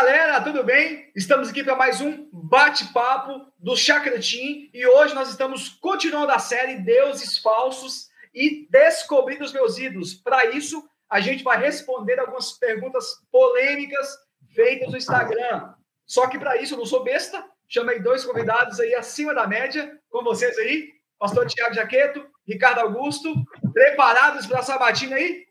galera, 0.00 0.40
tudo 0.40 0.64
bem? 0.64 1.10
Estamos 1.14 1.50
aqui 1.50 1.62
para 1.62 1.76
mais 1.76 2.00
um 2.00 2.26
bate-papo 2.32 3.44
do 3.58 3.76
Chacratim 3.76 4.70
e 4.72 4.86
hoje 4.86 5.14
nós 5.14 5.28
estamos 5.28 5.68
continuando 5.68 6.32
a 6.32 6.38
série 6.38 6.76
Deuses 6.76 7.36
Falsos 7.36 8.08
e 8.34 8.66
Descobrindo 8.70 9.44
os 9.44 9.52
Meus 9.52 9.76
Ídolos. 9.76 10.14
Para 10.14 10.46
isso, 10.56 10.88
a 11.06 11.20
gente 11.20 11.44
vai 11.44 11.60
responder 11.60 12.18
algumas 12.18 12.52
perguntas 12.52 13.04
polêmicas 13.30 14.08
feitas 14.54 14.90
no 14.90 14.96
Instagram. 14.96 15.74
Só 16.06 16.28
que 16.28 16.38
para 16.38 16.56
isso 16.56 16.72
eu 16.72 16.78
não 16.78 16.86
sou 16.86 17.04
besta, 17.04 17.44
chamei 17.68 18.00
dois 18.00 18.24
convidados 18.24 18.80
aí 18.80 18.94
acima 18.94 19.34
da 19.34 19.46
média, 19.46 20.00
com 20.08 20.24
vocês 20.24 20.56
aí, 20.56 20.88
pastor 21.18 21.46
Tiago 21.46 21.74
Jaqueto, 21.74 22.26
Ricardo 22.48 22.80
Augusto, 22.80 23.34
preparados 23.74 24.46
para 24.46 24.60
a 24.60 24.62
sabatina 24.62 25.16
aí? 25.16 25.44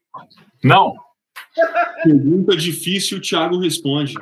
Não. 0.64 0.96
Pergunta 2.04 2.56
difícil, 2.56 3.18
o 3.18 3.22
Thiago 3.22 3.60
responde. 3.60 4.14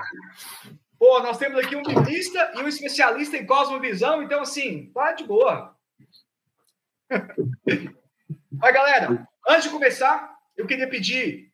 Pô, 0.98 1.20
nós 1.20 1.38
temos 1.38 1.64
aqui 1.64 1.76
um 1.76 1.84
biblista 1.84 2.54
e 2.55 2.62
um 2.62 2.68
especialista 2.68 3.38
em 3.38 3.45
cosmovisão, 3.45 4.23
então, 4.23 4.41
assim, 4.41 4.91
tá 4.94 5.14
de 5.14 5.23
boa. 5.23 5.76
Mas, 8.52 8.73
galera, 8.73 9.28
antes 9.48 9.66
de 9.66 9.70
começar, 9.70 10.36
eu 10.55 10.66
queria 10.66 10.90
pedir 10.90 11.52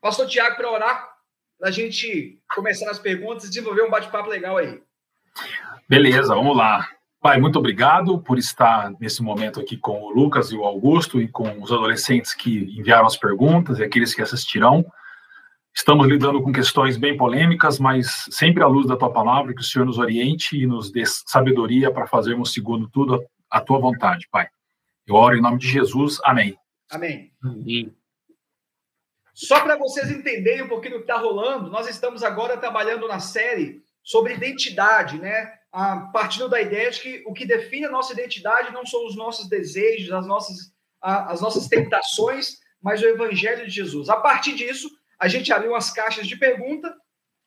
pastor 0.00 0.26
Tiago 0.26 0.56
para 0.56 0.70
orar, 0.70 1.08
para 1.58 1.68
a 1.68 1.72
gente 1.72 2.38
começar 2.54 2.90
as 2.90 2.98
perguntas 2.98 3.44
e 3.44 3.48
desenvolver 3.48 3.82
um 3.82 3.90
bate-papo 3.90 4.28
legal 4.28 4.56
aí. 4.56 4.82
Beleza, 5.88 6.34
vamos 6.34 6.56
lá. 6.56 6.88
Pai, 7.20 7.40
muito 7.40 7.58
obrigado 7.58 8.18
por 8.18 8.38
estar 8.38 8.92
nesse 9.00 9.22
momento 9.22 9.58
aqui 9.58 9.78
com 9.78 10.02
o 10.02 10.10
Lucas 10.10 10.50
e 10.50 10.56
o 10.56 10.64
Augusto 10.64 11.20
e 11.22 11.26
com 11.26 11.62
os 11.62 11.72
adolescentes 11.72 12.34
que 12.34 12.76
enviaram 12.78 13.06
as 13.06 13.16
perguntas 13.16 13.78
e 13.78 13.84
aqueles 13.84 14.14
que 14.14 14.20
assistirão. 14.20 14.84
Estamos 15.76 16.06
lidando 16.06 16.40
com 16.40 16.52
questões 16.52 16.96
bem 16.96 17.16
polêmicas, 17.16 17.80
mas 17.80 18.26
sempre 18.30 18.62
à 18.62 18.66
luz 18.66 18.86
da 18.86 18.96
tua 18.96 19.12
palavra, 19.12 19.52
que 19.52 19.60
o 19.60 19.64
Senhor 19.64 19.84
nos 19.84 19.98
oriente 19.98 20.56
e 20.56 20.66
nos 20.66 20.90
dê 20.90 21.04
sabedoria 21.04 21.90
para 21.90 22.06
fazermos 22.06 22.52
segundo 22.52 22.88
tudo 22.88 23.24
a 23.50 23.60
tua 23.60 23.80
vontade, 23.80 24.28
Pai. 24.30 24.48
Eu 25.06 25.16
oro 25.16 25.36
em 25.36 25.42
nome 25.42 25.58
de 25.58 25.68
Jesus. 25.68 26.20
Amém. 26.22 26.56
Amém. 26.90 27.32
Amém. 27.42 27.94
Só 29.34 29.60
para 29.60 29.76
vocês 29.76 30.10
entenderem 30.12 30.62
um 30.62 30.68
pouquinho 30.68 30.94
do 30.94 30.98
que 30.98 31.10
está 31.10 31.18
rolando, 31.18 31.68
nós 31.68 31.88
estamos 31.88 32.22
agora 32.22 32.56
trabalhando 32.56 33.08
na 33.08 33.18
série 33.18 33.82
sobre 34.00 34.34
identidade, 34.34 35.18
né? 35.18 35.58
a 35.74 35.96
partir 36.12 36.48
da 36.48 36.62
ideia 36.62 36.88
de 36.88 37.00
que 37.00 37.24
o 37.26 37.32
que 37.32 37.44
define 37.44 37.86
a 37.86 37.90
nossa 37.90 38.12
identidade 38.12 38.72
não 38.72 38.86
são 38.86 39.04
os 39.04 39.16
nossos 39.16 39.48
desejos, 39.48 40.12
as 40.12 40.24
nossas, 40.24 40.72
as 41.02 41.40
nossas 41.40 41.66
tentações, 41.66 42.60
mas 42.80 43.02
o 43.02 43.06
Evangelho 43.06 43.66
de 43.66 43.72
Jesus. 43.72 44.08
A 44.08 44.16
partir 44.16 44.54
disso, 44.54 44.88
a 45.24 45.28
gente 45.28 45.50
abriu 45.54 45.70
umas 45.70 45.90
caixas 45.90 46.26
de 46.26 46.36
pergunta, 46.36 46.94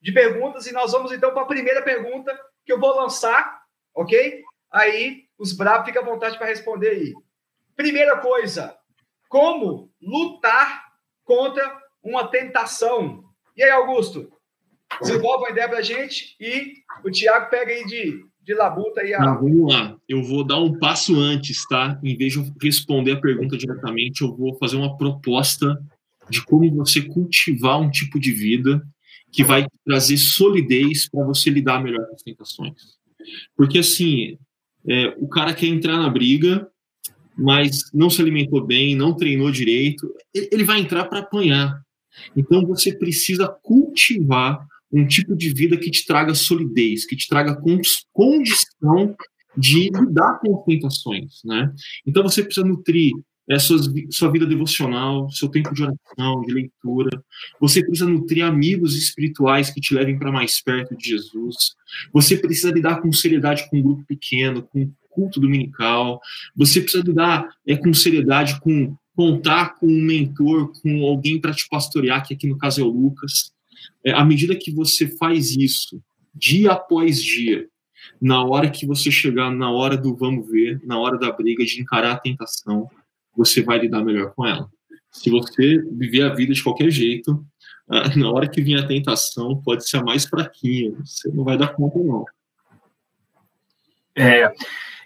de 0.01 0.11
perguntas, 0.11 0.65
e 0.65 0.71
nós 0.71 0.93
vamos 0.93 1.11
então 1.11 1.31
para 1.31 1.43
a 1.43 1.45
primeira 1.45 1.83
pergunta 1.83 2.35
que 2.65 2.73
eu 2.73 2.79
vou 2.79 2.95
lançar, 2.95 3.61
ok? 3.93 4.41
Aí 4.71 5.25
os 5.37 5.53
bravos 5.53 5.85
ficam 5.85 6.01
à 6.01 6.05
vontade 6.05 6.39
para 6.39 6.47
responder 6.47 6.89
aí. 6.89 7.13
Primeira 7.75 8.17
coisa, 8.17 8.75
como 9.29 9.91
lutar 10.01 10.87
contra 11.23 11.79
uma 12.03 12.27
tentação? 12.27 13.23
E 13.55 13.61
aí, 13.61 13.69
Augusto? 13.69 14.31
Desenvolve 14.99 15.43
uma 15.43 15.51
ideia 15.51 15.69
para 15.69 15.77
a 15.77 15.83
gente 15.83 16.35
e 16.39 16.73
o 17.05 17.11
Thiago 17.11 17.51
pega 17.51 17.73
aí 17.73 17.85
de, 17.85 18.25
de 18.41 18.55
labuta 18.55 19.01
aí 19.01 19.13
a. 19.13 19.19
Não, 19.19 19.35
vamos 19.35 19.71
lá. 19.71 19.95
Eu 20.09 20.23
vou 20.23 20.43
dar 20.43 20.57
um 20.57 20.79
passo 20.79 21.15
antes, 21.15 21.63
tá? 21.67 21.99
Em 22.03 22.17
vez 22.17 22.33
de 22.33 22.51
responder 22.59 23.11
a 23.11 23.21
pergunta 23.21 23.55
diretamente, 23.55 24.23
eu 24.23 24.35
vou 24.35 24.57
fazer 24.57 24.77
uma 24.77 24.97
proposta 24.97 25.79
de 26.29 26.43
como 26.43 26.69
você 26.75 27.01
cultivar 27.01 27.79
um 27.79 27.89
tipo 27.89 28.19
de 28.19 28.31
vida 28.31 28.81
que 29.31 29.43
vai 29.43 29.65
trazer 29.85 30.17
solidez 30.17 31.09
para 31.09 31.25
você 31.25 31.49
lidar 31.49 31.83
melhor 31.83 32.05
com 32.07 32.15
as 32.15 32.23
tentações. 32.23 32.73
Porque, 33.55 33.79
assim, 33.79 34.37
é, 34.87 35.15
o 35.19 35.27
cara 35.27 35.53
quer 35.53 35.67
entrar 35.67 35.97
na 35.97 36.09
briga, 36.09 36.67
mas 37.37 37.91
não 37.93 38.09
se 38.09 38.21
alimentou 38.21 38.65
bem, 38.65 38.95
não 38.95 39.15
treinou 39.15 39.51
direito, 39.51 40.11
ele 40.33 40.63
vai 40.63 40.79
entrar 40.79 41.05
para 41.05 41.19
apanhar. 41.19 41.79
Então, 42.35 42.65
você 42.65 42.97
precisa 42.97 43.47
cultivar 43.47 44.65
um 44.91 45.05
tipo 45.05 45.35
de 45.35 45.53
vida 45.53 45.77
que 45.77 45.91
te 45.91 46.05
traga 46.05 46.33
solidez, 46.33 47.05
que 47.05 47.15
te 47.15 47.27
traga 47.27 47.61
condição 48.13 49.15
de 49.57 49.89
lidar 49.89 50.39
com 50.39 50.57
as 50.57 50.65
tentações, 50.65 51.41
né? 51.43 51.73
Então 52.05 52.23
você 52.23 52.43
precisa 52.43 52.65
nutrir 52.65 53.11
é, 53.49 53.57
sua, 53.57 53.77
sua 54.09 54.31
vida 54.31 54.45
devocional, 54.45 55.29
seu 55.31 55.47
tempo 55.47 55.73
de 55.73 55.83
oração, 55.83 56.41
de 56.41 56.53
leitura. 56.53 57.23
Você 57.59 57.81
precisa 57.81 58.09
nutrir 58.09 58.43
amigos 58.43 58.95
espirituais 58.95 59.69
que 59.69 59.79
te 59.79 59.93
levem 59.93 60.19
para 60.19 60.31
mais 60.31 60.61
perto 60.61 60.95
de 60.97 61.09
Jesus. 61.09 61.75
Você 62.11 62.37
precisa 62.37 62.71
lidar 62.71 63.01
com 63.01 63.11
seriedade 63.11 63.69
com 63.69 63.77
um 63.77 63.81
grupo 63.81 64.03
pequeno, 64.05 64.63
com 64.63 64.91
culto 65.09 65.39
dominical. 65.39 66.19
Você 66.55 66.81
precisa 66.81 67.03
lidar 67.03 67.47
é, 67.65 67.75
com 67.75 67.93
seriedade 67.93 68.59
com 68.59 68.95
contar 69.15 69.79
com 69.79 69.87
um 69.87 70.01
mentor, 70.01 70.71
com 70.79 71.03
alguém 71.03 71.41
para 71.41 71.51
te 71.51 71.67
pastorear, 71.67 72.23
que 72.25 72.35
aqui 72.35 72.45
no 72.45 72.57
caso 72.57 72.81
é 72.81 72.83
o 72.83 72.87
Lucas. 72.87 73.51
É, 74.05 74.11
à 74.11 74.23
medida 74.23 74.55
que 74.55 74.71
você 74.71 75.07
faz 75.07 75.55
isso, 75.55 75.99
dia 76.35 76.73
após 76.73 77.19
dia, 77.23 77.67
na 78.21 78.43
hora 78.43 78.69
que 78.69 78.85
você 78.85 79.09
chegar 79.09 79.49
na 79.49 79.71
hora 79.71 79.97
do 79.97 80.15
vamos 80.15 80.47
ver, 80.47 80.79
na 80.83 80.99
hora 80.99 81.17
da 81.17 81.31
briga, 81.31 81.65
de 81.65 81.81
encarar 81.81 82.11
a 82.11 82.19
tentação, 82.19 82.87
você 83.37 83.61
vai 83.61 83.77
lidar 83.77 84.03
melhor 84.03 84.33
com 84.33 84.45
ela. 84.45 84.67
Se 85.11 85.29
você 85.29 85.81
viver 85.91 86.23
a 86.23 86.33
vida 86.33 86.53
de 86.53 86.63
qualquer 86.63 86.89
jeito, 86.89 87.45
ah, 87.89 88.09
na 88.17 88.31
hora 88.31 88.47
que 88.47 88.61
vir 88.61 88.77
a 88.77 88.87
tentação, 88.87 89.61
pode 89.61 89.87
ser 89.87 89.97
a 89.97 90.03
mais 90.03 90.25
fraquinha, 90.25 90.91
você 91.03 91.29
não 91.29 91.43
vai 91.43 91.57
dar 91.57 91.73
conta, 91.73 91.99
não. 91.99 92.25
É, 94.15 94.51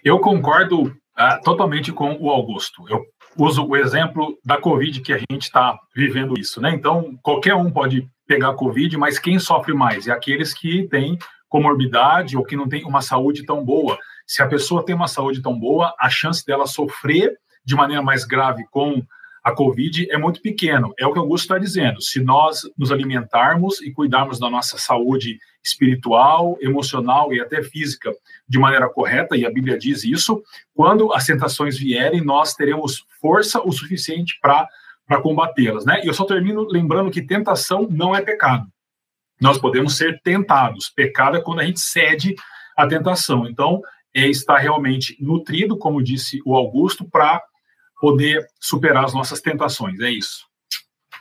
eu 0.02 0.18
concordo 0.18 0.84
uh, 0.84 1.42
totalmente 1.44 1.92
com 1.92 2.16
o 2.18 2.30
Augusto. 2.30 2.82
Eu 2.88 3.04
uso 3.36 3.64
o 3.64 3.76
exemplo 3.76 4.38
da 4.44 4.58
Covid 4.58 5.00
que 5.02 5.12
a 5.12 5.18
gente 5.18 5.42
está 5.42 5.78
vivendo 5.94 6.38
isso, 6.38 6.60
né? 6.60 6.70
Então, 6.74 7.18
qualquer 7.22 7.54
um 7.54 7.70
pode 7.70 8.08
pegar 8.26 8.54
Covid, 8.54 8.96
mas 8.96 9.18
quem 9.18 9.38
sofre 9.38 9.74
mais? 9.74 10.08
É 10.08 10.12
aqueles 10.12 10.54
que 10.54 10.88
têm 10.88 11.18
comorbidade 11.48 12.36
ou 12.36 12.44
que 12.44 12.56
não 12.56 12.66
têm 12.66 12.84
uma 12.84 13.02
saúde 13.02 13.44
tão 13.44 13.62
boa. 13.62 13.98
Se 14.26 14.42
a 14.42 14.48
pessoa 14.48 14.84
tem 14.84 14.94
uma 14.94 15.08
saúde 15.08 15.42
tão 15.42 15.58
boa, 15.58 15.94
a 15.98 16.08
chance 16.08 16.44
dela 16.44 16.66
sofrer 16.66 17.36
de 17.64 17.74
maneira 17.74 18.02
mais 18.02 18.24
grave 18.24 18.64
com 18.70 19.02
a 19.42 19.52
Covid 19.52 20.08
é 20.10 20.16
muito 20.16 20.40
pequeno. 20.40 20.94
É 20.98 21.06
o 21.06 21.12
que 21.12 21.18
o 21.18 21.22
Augusto 21.22 21.44
está 21.44 21.58
dizendo. 21.58 22.00
Se 22.00 22.22
nós 22.22 22.62
nos 22.78 22.92
alimentarmos 22.92 23.80
e 23.80 23.90
cuidarmos 23.90 24.38
da 24.38 24.48
nossa 24.48 24.78
saúde 24.78 25.38
espiritual, 25.64 26.56
emocional 26.60 27.32
e 27.32 27.40
até 27.40 27.62
física 27.62 28.12
de 28.48 28.58
maneira 28.58 28.88
correta, 28.88 29.36
e 29.36 29.44
a 29.44 29.50
Bíblia 29.50 29.78
diz 29.78 30.04
isso, 30.04 30.42
quando 30.74 31.12
as 31.12 31.26
tentações 31.26 31.76
vierem, 31.76 32.20
nós 32.20 32.54
teremos 32.54 33.04
força 33.20 33.60
o 33.60 33.72
suficiente 33.72 34.38
para 34.40 34.68
combatê-las. 35.20 35.84
Né? 35.84 36.00
E 36.04 36.06
eu 36.06 36.14
só 36.14 36.24
termino 36.24 36.62
lembrando 36.62 37.10
que 37.10 37.22
tentação 37.22 37.88
não 37.90 38.14
é 38.14 38.22
pecado. 38.22 38.66
Nós 39.40 39.58
podemos 39.58 39.96
ser 39.96 40.20
tentados. 40.22 40.88
Pecado 40.88 41.36
é 41.36 41.40
quando 41.40 41.60
a 41.60 41.64
gente 41.64 41.80
cede 41.80 42.36
à 42.76 42.86
tentação. 42.86 43.44
Então, 43.48 43.80
é 44.14 44.28
estar 44.28 44.58
realmente 44.58 45.16
nutrido, 45.20 45.76
como 45.76 46.02
disse 46.02 46.40
o 46.44 46.54
Augusto, 46.54 47.08
para 47.08 47.42
poder 48.02 48.44
superar 48.58 49.04
as 49.04 49.14
nossas 49.14 49.40
tentações. 49.40 50.00
É 50.00 50.10
isso. 50.10 50.44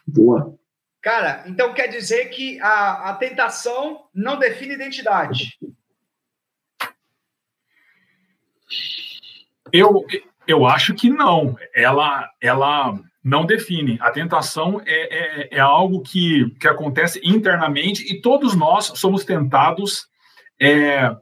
Boa. 0.04 0.58
Cara, 1.00 1.44
então 1.46 1.76
quer 1.76 1.86
dizer 1.86 2.30
que 2.30 2.60
a, 2.60 3.12
a 3.12 3.14
tentação 3.14 4.06
não 4.12 4.40
define 4.40 4.74
identidade. 4.74 5.60
Eu, 9.72 10.08
eu 10.48 10.66
acho 10.66 10.96
que 10.96 11.08
não. 11.08 11.56
Ela, 11.76 12.28
ela 12.42 13.00
não 13.24 13.46
define. 13.46 14.00
A 14.02 14.10
tentação 14.10 14.82
é, 14.84 15.50
é, 15.52 15.58
é, 15.58 15.60
algo 15.60 16.02
que, 16.02 16.50
que 16.60 16.68
acontece 16.68 17.22
internamente 17.24 18.12
e 18.12 18.20
todos 18.20 18.56
nós 18.56 18.92
somos 18.96 19.24
tentados 19.24 20.08
é, 20.60 21.16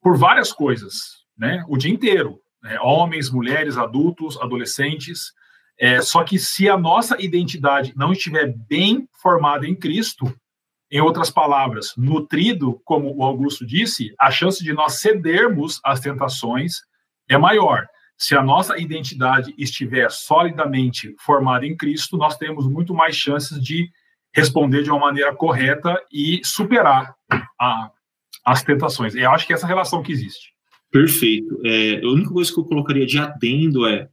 por 0.00 0.16
várias 0.16 0.50
coisas, 0.50 0.94
né? 1.36 1.62
O 1.68 1.76
dia 1.76 1.92
inteiro 1.92 2.42
né, 2.64 2.78
homens, 2.80 3.30
mulheres, 3.30 3.76
adultos, 3.76 4.40
adolescentes. 4.40 5.32
É, 5.78 6.00
só 6.00 6.24
que 6.24 6.38
se 6.38 6.68
a 6.68 6.78
nossa 6.78 7.22
identidade 7.22 7.92
não 7.94 8.12
estiver 8.12 8.54
bem 8.68 9.06
formada 9.20 9.66
em 9.66 9.74
Cristo, 9.74 10.34
em 10.90 11.00
outras 11.00 11.30
palavras, 11.30 11.92
nutrido, 11.96 12.80
como 12.84 13.14
o 13.14 13.22
Augusto 13.22 13.66
disse, 13.66 14.14
a 14.18 14.30
chance 14.30 14.62
de 14.64 14.72
nós 14.72 15.00
cedermos 15.00 15.80
às 15.84 16.00
tentações 16.00 16.76
é 17.28 17.36
maior. 17.36 17.86
Se 18.16 18.36
a 18.36 18.42
nossa 18.42 18.78
identidade 18.78 19.52
estiver 19.58 20.10
solidamente 20.10 21.14
formada 21.18 21.66
em 21.66 21.76
Cristo, 21.76 22.16
nós 22.16 22.38
temos 22.38 22.66
muito 22.66 22.94
mais 22.94 23.16
chances 23.16 23.60
de 23.60 23.90
responder 24.32 24.82
de 24.82 24.90
uma 24.90 25.00
maneira 25.00 25.34
correta 25.34 26.00
e 26.12 26.40
superar 26.44 27.14
a, 27.60 27.90
as 28.44 28.62
tentações. 28.62 29.14
Eu 29.14 29.30
acho 29.32 29.46
que 29.46 29.52
essa 29.52 29.66
relação 29.66 30.02
que 30.02 30.12
existe. 30.12 30.53
Perfeito. 30.94 31.60
É, 31.64 32.00
a 32.04 32.08
única 32.08 32.30
coisa 32.30 32.54
que 32.54 32.60
eu 32.60 32.64
colocaria 32.64 33.04
de 33.04 33.18
adendo 33.18 33.84
é: 33.84 34.08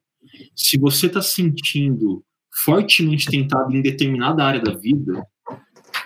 se 0.56 0.80
você 0.80 1.06
está 1.06 1.22
sentindo 1.22 2.26
fortemente 2.66 3.30
tentado 3.30 3.72
em 3.72 3.84
determinada 3.84 4.44
área 4.44 4.60
da 4.60 4.74
vida, 4.74 5.24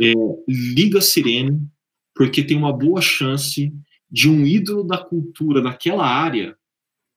é, 0.01 0.13
liga 0.45 1.00
a 1.00 1.01
sirene, 1.01 1.66
porque 2.13 2.44
tem 2.44 2.57
uma 2.57 2.74
boa 2.74 3.00
chance 3.00 3.74
de 4.12 4.30
um 4.30 4.45
ídolo 4.45 4.83
da 4.83 4.98
cultura 4.98 5.62
naquela 5.62 6.06
área 6.06 6.57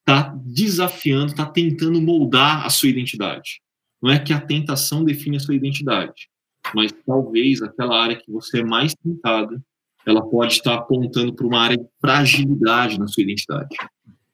tá 0.05 0.33
desafiando, 0.41 1.35
tá 1.35 1.45
tentando 1.45 2.01
moldar 2.01 2.65
a 2.65 2.69
sua 2.69 2.87
identidade. 2.87 3.61
Não 4.01 4.09
é 4.09 4.17
que 4.17 4.31
a 4.31 4.39
tentação 4.39 5.03
define 5.03 5.35
a 5.35 5.39
sua 5.41 5.53
identidade, 5.53 6.29
mas 6.73 6.93
talvez 7.05 7.61
aquela 7.61 8.01
área 8.01 8.15
que 8.15 8.31
você 8.31 8.61
é 8.61 8.63
mais 8.63 8.95
tentada, 8.95 9.61
ela 10.09 10.27
pode 10.27 10.53
estar 10.53 10.75
apontando 10.75 11.33
para 11.33 11.45
uma 11.45 11.61
área 11.61 11.77
de 11.77 11.87
fragilidade 11.99 12.99
na 12.99 13.07
sua 13.07 13.23
identidade. 13.23 13.75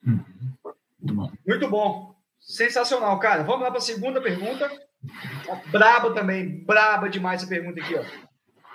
Muito 0.04 1.13
bom. 1.13 1.31
Muito 1.45 1.69
bom. 1.69 2.16
Sensacional, 2.39 3.19
cara. 3.19 3.44
Vamos 3.44 3.62
lá 3.62 3.69
para 3.69 3.80
a 3.80 3.81
segunda 3.81 4.22
pergunta. 4.22 4.69
Braba 5.72 6.13
também, 6.13 6.63
braba 6.63 7.10
demais 7.10 7.42
essa 7.42 7.50
pergunta 7.50 7.80
aqui, 7.81 7.95
ó. 7.95 8.04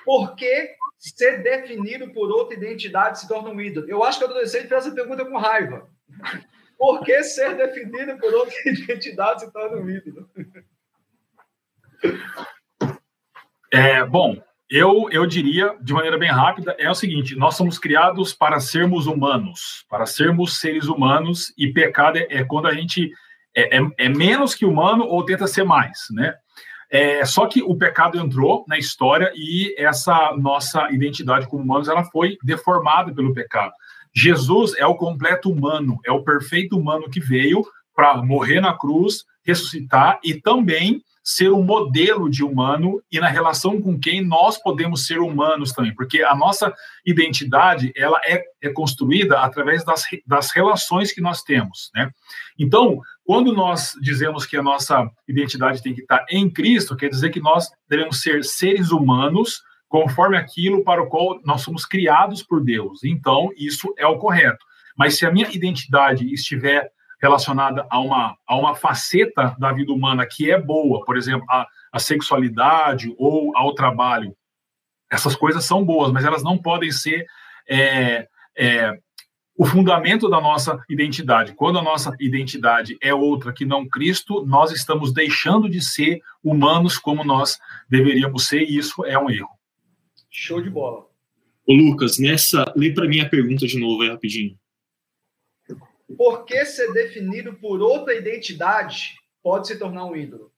Por 0.05 0.35
que 0.35 0.75
ser 0.99 1.43
definido 1.43 2.13
por 2.13 2.31
outra 2.31 2.57
identidade 2.57 3.21
se 3.21 3.29
torna 3.29 3.51
um 3.51 3.61
ídolo? 3.61 3.89
Eu 3.89 4.05
acho 4.05 4.19
que 4.19 4.25
o 4.25 4.29
adolescente 4.29 4.69
fez 4.69 4.87
essa 4.87 4.95
pergunta 4.95 5.25
com 5.25 5.39
raiva. 5.39 5.89
Por 6.79 7.05
que 7.05 7.23
ser 7.23 7.57
definido 7.57 8.17
por 8.19 8.33
outra 8.33 8.55
identidade 8.67 9.43
se 9.43 9.53
torna 9.53 9.77
um 9.77 9.89
ídolo? 9.89 10.29
É, 13.73 14.05
bom, 14.05 14.43
eu, 14.71 15.09
eu 15.11 15.27
diria, 15.27 15.75
de 15.83 15.93
maneira 15.93 16.17
bem 16.17 16.31
rápida, 16.31 16.77
é 16.79 16.89
o 16.89 16.95
seguinte: 16.95 17.35
nós 17.35 17.57
somos 17.57 17.79
criados 17.79 18.33
para 18.33 18.61
sermos 18.61 19.07
humanos, 19.09 19.85
para 19.89 20.07
sermos 20.07 20.61
seres 20.61 20.85
humanos, 20.85 21.53
e 21.59 21.73
pecado 21.73 22.19
é, 22.19 22.27
é 22.31 22.45
quando 22.45 22.69
a 22.69 22.75
gente 22.75 23.11
é, 23.55 23.79
é, 23.79 23.81
é, 23.99 24.09
menos 24.09 24.55
que 24.55 24.65
humano 24.65 25.05
ou 25.05 25.25
tenta 25.25 25.49
ser 25.49 25.65
mais, 25.65 25.99
né? 26.13 26.35
É, 26.89 27.25
só 27.25 27.47
que 27.47 27.63
o 27.63 27.77
pecado 27.77 28.19
entrou 28.19 28.65
na 28.69 28.79
história 28.79 29.33
e 29.35 29.75
essa 29.79 30.35
nossa 30.37 30.91
identidade 30.91 31.49
como 31.49 31.63
humanos 31.63 31.89
ela 31.89 32.05
foi 32.05 32.37
deformada 32.43 33.13
pelo 33.13 33.33
pecado. 33.33 33.73
Jesus 34.15 34.75
é 34.77 34.85
o 34.87 34.97
completo 34.97 35.51
humano, 35.51 35.99
é 36.05 36.11
o 36.11 36.25
perfeito 36.25 36.77
humano 36.77 37.09
que 37.09 37.21
veio 37.21 37.65
para 37.95 38.17
morrer 38.23 38.61
na 38.61 38.77
cruz, 38.77 39.25
ressuscitar 39.45 40.19
e 40.25 40.35
também 40.35 41.01
ser 41.23 41.51
um 41.53 41.63
modelo 41.63 42.31
de 42.31 42.43
humano 42.43 43.03
e 43.11 43.21
na 43.21 43.29
relação 43.29 43.81
com 43.81 43.99
quem 43.99 44.25
nós 44.25 44.57
podemos 44.59 45.07
ser 45.07 45.19
humanos 45.19 45.73
também, 45.73 45.95
porque 45.95 46.23
a 46.23 46.35
nossa 46.35 46.73
identidade 47.05 47.93
ela 47.95 48.21
é, 48.25 48.43
é 48.63 48.71
construída 48.71 49.41
através 49.41 49.85
das, 49.85 50.05
das 50.27 50.51
relações 50.53 51.13
que 51.13 51.21
nós 51.21 51.43
temos, 51.43 51.91
né? 51.95 52.11
Então, 52.59 53.01
quando 53.25 53.53
nós 53.53 53.93
dizemos 54.01 54.47
que 54.47 54.57
a 54.57 54.63
nossa 54.63 55.09
identidade 55.29 55.83
tem 55.83 55.95
que 55.95 56.03
estar 56.03 56.25
em 56.31 56.51
Cristo, 56.51 56.97
quer 56.97 57.09
dizer 57.09 57.31
que 57.31 57.41
nós 57.41 57.69
devemos 57.89 58.21
ser 58.21 58.43
seres 58.45 58.91
humanos 58.91 59.63
conforme 59.89 60.37
aquilo 60.37 60.85
para 60.85 61.03
o 61.03 61.09
qual 61.09 61.41
nós 61.45 61.63
somos 61.63 61.85
criados 61.85 62.43
por 62.43 62.63
Deus. 62.63 63.05
Então, 63.05 63.51
isso 63.57 63.93
é 63.99 64.07
o 64.07 64.19
correto. 64.19 64.65
Mas 64.97 65.17
se 65.17 65.27
a 65.27 65.33
minha 65.33 65.49
identidade 65.51 66.33
estiver 66.33 66.91
relacionada 67.21 67.87
a 67.91 68.01
uma, 68.01 68.37
a 68.47 68.57
uma 68.57 68.75
faceta 68.75 69.55
da 69.59 69.73
vida 69.73 69.93
humana 69.93 70.27
que 70.27 70.51
é 70.51 70.61
boa, 70.61 71.05
por 71.05 71.17
exemplo, 71.17 71.45
a, 71.51 71.67
a 71.93 71.99
sexualidade 71.99 73.15
ou 73.19 73.57
ao 73.57 73.75
trabalho. 73.75 74.35
Essas 75.11 75.35
coisas 75.35 75.65
são 75.65 75.85
boas, 75.85 76.13
mas 76.13 76.25
elas 76.25 76.43
não 76.43 76.57
podem 76.57 76.91
ser 76.91 77.27
é, 77.69 78.29
é, 78.57 78.99
o 79.57 79.67
fundamento 79.67 80.29
da 80.29 80.41
nossa 80.41 80.83
identidade. 80.89 81.53
Quando 81.53 81.79
a 81.79 81.83
nossa 81.83 82.15
identidade 82.19 82.97
é 83.03 83.13
outra 83.13 83.53
que 83.53 83.67
não 83.67 83.87
Cristo, 83.87 84.45
nós 84.47 84.73
estamos 84.73 85.13
deixando 85.13 85.69
de 85.69 85.83
ser 85.83 86.21
humanos 86.43 86.97
como 86.97 87.23
nós 87.25 87.59
deveríamos 87.89 88.47
ser, 88.47 88.63
e 88.63 88.79
isso 88.79 89.05
é 89.05 89.19
um 89.19 89.29
erro. 89.29 89.51
Show 90.31 90.63
de 90.63 90.71
bola. 90.71 91.05
Ô 91.67 91.75
Lucas, 91.75 92.19
nessa, 92.19 92.73
lê 92.75 92.93
para 92.93 93.07
mim 93.07 93.21
a 93.21 93.29
pergunta 93.29 93.67
de 93.67 93.79
novo 93.79 94.03
aí 94.03 94.09
rapidinho. 94.09 94.57
Por 96.17 96.45
que 96.45 96.65
ser 96.65 96.93
definido 96.93 97.55
por 97.55 97.81
outra 97.81 98.15
identidade 98.15 99.15
pode 99.43 99.69
se 99.69 99.79
tornar 99.79 100.05
um 100.07 100.17
ídolo? 100.17 100.53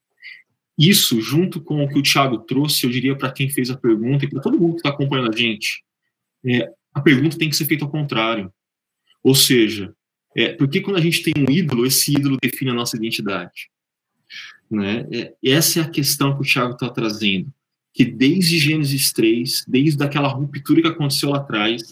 Isso, 0.79 1.21
junto 1.21 1.61
com 1.61 1.85
o 1.85 1.89
que 1.89 1.99
o 1.99 2.03
Thiago 2.03 2.39
trouxe, 2.39 2.85
eu 2.85 2.91
diria 2.91 3.17
para 3.17 3.31
quem 3.31 3.51
fez 3.51 3.71
a 3.71 3.77
pergunta 3.77 4.25
e 4.25 4.29
para 4.29 4.41
todo 4.41 4.59
mundo 4.59 4.75
que 4.75 4.79
está 4.79 4.89
acompanhando 4.89 5.33
a 5.33 5.37
gente, 5.37 5.85
é, 6.45 6.69
a 6.95 7.01
pergunta 7.01 7.39
tem 7.39 7.49
que 7.49 7.57
ser 7.57 7.67
feita 7.67 7.85
ao 7.85 7.91
contrário. 7.91 8.53
Ou 9.23 9.35
seja, 9.35 9.95
é, 10.37 10.55
por 10.55 10.69
que 10.69 10.81
quando 10.81 10.97
a 10.97 11.01
gente 11.01 11.23
tem 11.23 11.35
um 11.37 11.51
ídolo, 11.51 11.87
esse 11.87 12.13
ídolo 12.13 12.39
define 12.41 12.71
a 12.71 12.75
nossa 12.75 12.97
identidade? 12.97 13.71
Né? 14.71 15.07
É, 15.13 15.35
essa 15.45 15.81
é 15.81 15.83
a 15.83 15.91
questão 15.91 16.35
que 16.35 16.43
o 16.43 16.51
Thiago 16.51 16.73
está 16.73 16.89
trazendo. 16.89 17.53
Que 17.93 18.05
desde 18.07 18.59
Gênesis 18.59 19.13
3, 19.13 19.67
desde 19.69 20.03
aquela 20.03 20.29
ruptura 20.29 20.81
que 20.81 20.89
aconteceu 20.89 21.29
lá 21.29 21.39
atrás, 21.39 21.83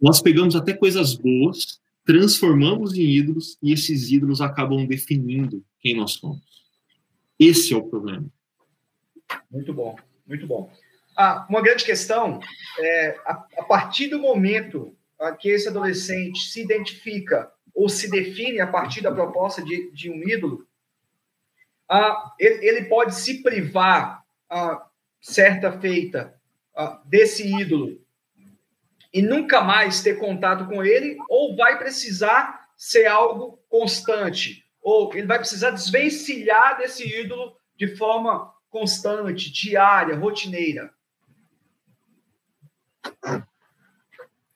nós 0.00 0.20
pegamos 0.20 0.54
até 0.54 0.74
coisas 0.74 1.14
boas 1.14 1.80
transformamos 2.04 2.94
em 2.94 3.02
ídolos 3.02 3.58
e 3.62 3.72
esses 3.72 4.10
ídolos 4.10 4.40
acabam 4.40 4.86
definindo 4.86 5.64
quem 5.80 5.96
nós 5.96 6.12
somos. 6.12 6.42
Esse 7.38 7.74
é 7.74 7.76
o 7.76 7.88
problema. 7.88 8.26
Muito 9.50 9.72
bom, 9.72 9.96
muito 10.26 10.46
bom. 10.46 10.70
Ah, 11.16 11.46
uma 11.48 11.62
grande 11.62 11.84
questão 11.84 12.40
é 12.78 13.18
a, 13.24 13.46
a 13.58 13.64
partir 13.64 14.08
do 14.08 14.18
momento 14.18 14.94
que 15.40 15.48
esse 15.48 15.68
adolescente 15.68 16.40
se 16.40 16.60
identifica 16.60 17.50
ou 17.74 17.88
se 17.88 18.10
define 18.10 18.60
a 18.60 18.66
partir 18.66 19.00
da 19.00 19.12
proposta 19.12 19.62
de, 19.62 19.90
de 19.90 20.10
um 20.10 20.22
ídolo, 20.28 20.66
ah, 21.88 22.34
ele, 22.38 22.66
ele, 22.66 22.84
pode 22.84 23.14
se 23.14 23.42
privar 23.42 24.24
ah, 24.48 24.86
certa 25.20 25.78
feita 25.80 26.34
ah, 26.74 27.02
desse 27.04 27.46
ídolo 27.46 28.00
e 29.14 29.22
nunca 29.22 29.60
mais 29.60 30.02
ter 30.02 30.18
contato 30.18 30.66
com 30.66 30.82
ele, 30.82 31.16
ou 31.28 31.54
vai 31.54 31.78
precisar 31.78 32.68
ser 32.76 33.06
algo 33.06 33.60
constante, 33.68 34.64
ou 34.82 35.14
ele 35.14 35.28
vai 35.28 35.38
precisar 35.38 35.70
desvencilhar 35.70 36.76
desse 36.76 37.08
ídolo 37.08 37.56
de 37.76 37.96
forma 37.96 38.52
constante, 38.68 39.52
diária, 39.52 40.16
rotineira. 40.16 40.92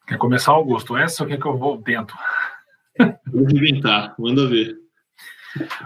Quer 0.09 0.19
começar, 0.19 0.51
Augusto? 0.51 0.97
Essa 0.97 1.23
ou 1.23 1.29
quer 1.29 1.39
que 1.39 1.47
eu 1.47 1.57
vou 1.57 1.79
dentro? 1.81 2.17
Vou 3.27 3.43
inventar, 3.43 4.17
manda 4.19 4.49
ver. 4.49 4.77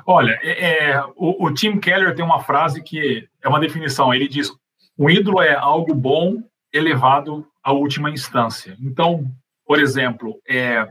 Olha, 0.06 0.38
é, 0.42 0.92
é, 0.92 1.04
o, 1.14 1.44
o 1.44 1.52
Tim 1.52 1.78
Keller 1.78 2.14
tem 2.14 2.24
uma 2.24 2.42
frase 2.42 2.82
que 2.82 3.28
é 3.42 3.48
uma 3.48 3.60
definição. 3.60 4.14
Ele 4.14 4.26
diz: 4.26 4.50
um 4.98 5.10
ídolo 5.10 5.42
é 5.42 5.54
algo 5.54 5.94
bom 5.94 6.42
elevado 6.72 7.46
à 7.62 7.72
última 7.72 8.10
instância. 8.10 8.76
Então, 8.80 9.30
por 9.64 9.80
exemplo, 9.80 10.40
é, 10.48 10.86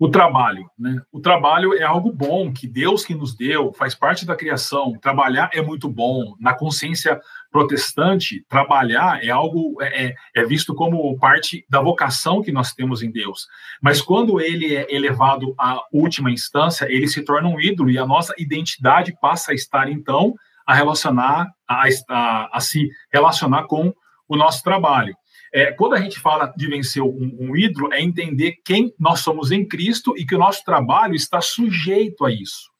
o 0.00 0.08
trabalho. 0.08 0.64
Né? 0.78 0.98
O 1.12 1.20
trabalho 1.20 1.74
é 1.74 1.82
algo 1.82 2.10
bom 2.10 2.50
que 2.50 2.66
Deus 2.66 3.04
que 3.04 3.14
nos 3.14 3.36
deu, 3.36 3.70
faz 3.74 3.94
parte 3.94 4.24
da 4.24 4.34
criação. 4.34 4.98
Trabalhar 4.98 5.50
é 5.52 5.60
muito 5.60 5.90
bom. 5.90 6.34
Na 6.40 6.54
consciência 6.54 7.20
protestante, 7.52 8.42
trabalhar 8.48 9.22
é 9.22 9.28
algo 9.28 9.76
é, 9.82 10.06
é, 10.06 10.14
é 10.36 10.44
visto 10.46 10.74
como 10.74 11.18
parte 11.18 11.66
da 11.68 11.82
vocação 11.82 12.40
que 12.40 12.50
nós 12.50 12.72
temos 12.72 13.02
em 13.02 13.10
Deus. 13.10 13.46
Mas 13.82 14.00
quando 14.00 14.40
ele 14.40 14.74
é 14.74 14.86
elevado 14.88 15.54
à 15.58 15.82
última 15.92 16.30
instância, 16.30 16.86
ele 16.90 17.06
se 17.06 17.22
torna 17.22 17.48
um 17.48 17.60
ídolo 17.60 17.90
e 17.90 17.98
a 17.98 18.06
nossa 18.06 18.32
identidade 18.38 19.14
passa 19.20 19.52
a 19.52 19.54
estar 19.54 19.90
então 19.90 20.34
a 20.66 20.72
relacionar 20.72 21.46
a, 21.68 21.84
a, 22.08 22.56
a 22.56 22.60
se 22.60 22.88
relacionar 23.12 23.64
com 23.64 23.92
o 24.26 24.34
nosso 24.34 24.62
trabalho. 24.62 25.14
É, 25.52 25.72
quando 25.72 25.94
a 25.94 26.00
gente 26.00 26.20
fala 26.20 26.52
de 26.56 26.66
vencer 26.68 27.02
um, 27.02 27.36
um 27.38 27.56
ídolo, 27.56 27.92
é 27.92 28.00
entender 28.00 28.56
quem 28.64 28.94
nós 28.98 29.20
somos 29.20 29.50
em 29.50 29.66
Cristo 29.66 30.14
e 30.16 30.24
que 30.24 30.34
o 30.34 30.38
nosso 30.38 30.64
trabalho 30.64 31.14
está 31.14 31.40
sujeito 31.40 32.24
a 32.24 32.32
isso. 32.32 32.70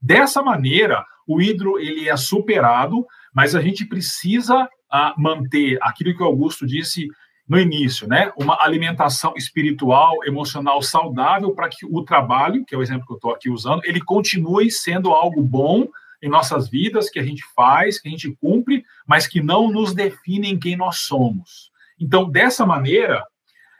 Dessa 0.00 0.42
maneira, 0.42 1.04
o 1.26 1.40
ídolo 1.40 1.78
ele 1.78 2.08
é 2.08 2.16
superado, 2.16 3.06
mas 3.34 3.54
a 3.54 3.60
gente 3.60 3.86
precisa 3.86 4.68
ah, 4.90 5.14
manter 5.16 5.78
aquilo 5.80 6.14
que 6.14 6.22
o 6.22 6.26
Augusto 6.26 6.66
disse 6.66 7.06
no 7.48 7.58
início, 7.58 8.06
né? 8.06 8.32
Uma 8.36 8.58
alimentação 8.60 9.34
espiritual, 9.36 10.24
emocional 10.24 10.80
saudável 10.82 11.52
para 11.52 11.68
que 11.68 11.84
o 11.84 12.04
trabalho, 12.04 12.64
que 12.64 12.74
é 12.74 12.78
o 12.78 12.82
exemplo 12.82 13.06
que 13.06 13.12
eu 13.12 13.16
estou 13.16 13.32
aqui 13.32 13.50
usando, 13.50 13.82
ele 13.84 14.00
continue 14.00 14.70
sendo 14.70 15.10
algo 15.10 15.42
bom 15.42 15.88
em 16.22 16.28
nossas 16.28 16.68
vidas, 16.68 17.08
que 17.08 17.18
a 17.18 17.22
gente 17.22 17.42
faz, 17.54 18.00
que 18.00 18.08
a 18.08 18.10
gente 18.10 18.30
cumpre, 18.40 18.84
mas 19.06 19.26
que 19.26 19.42
não 19.42 19.70
nos 19.70 19.94
definem 19.94 20.58
quem 20.58 20.76
nós 20.76 20.98
somos. 21.00 21.69
Então, 22.00 22.28
dessa 22.28 22.64
maneira, 22.64 23.24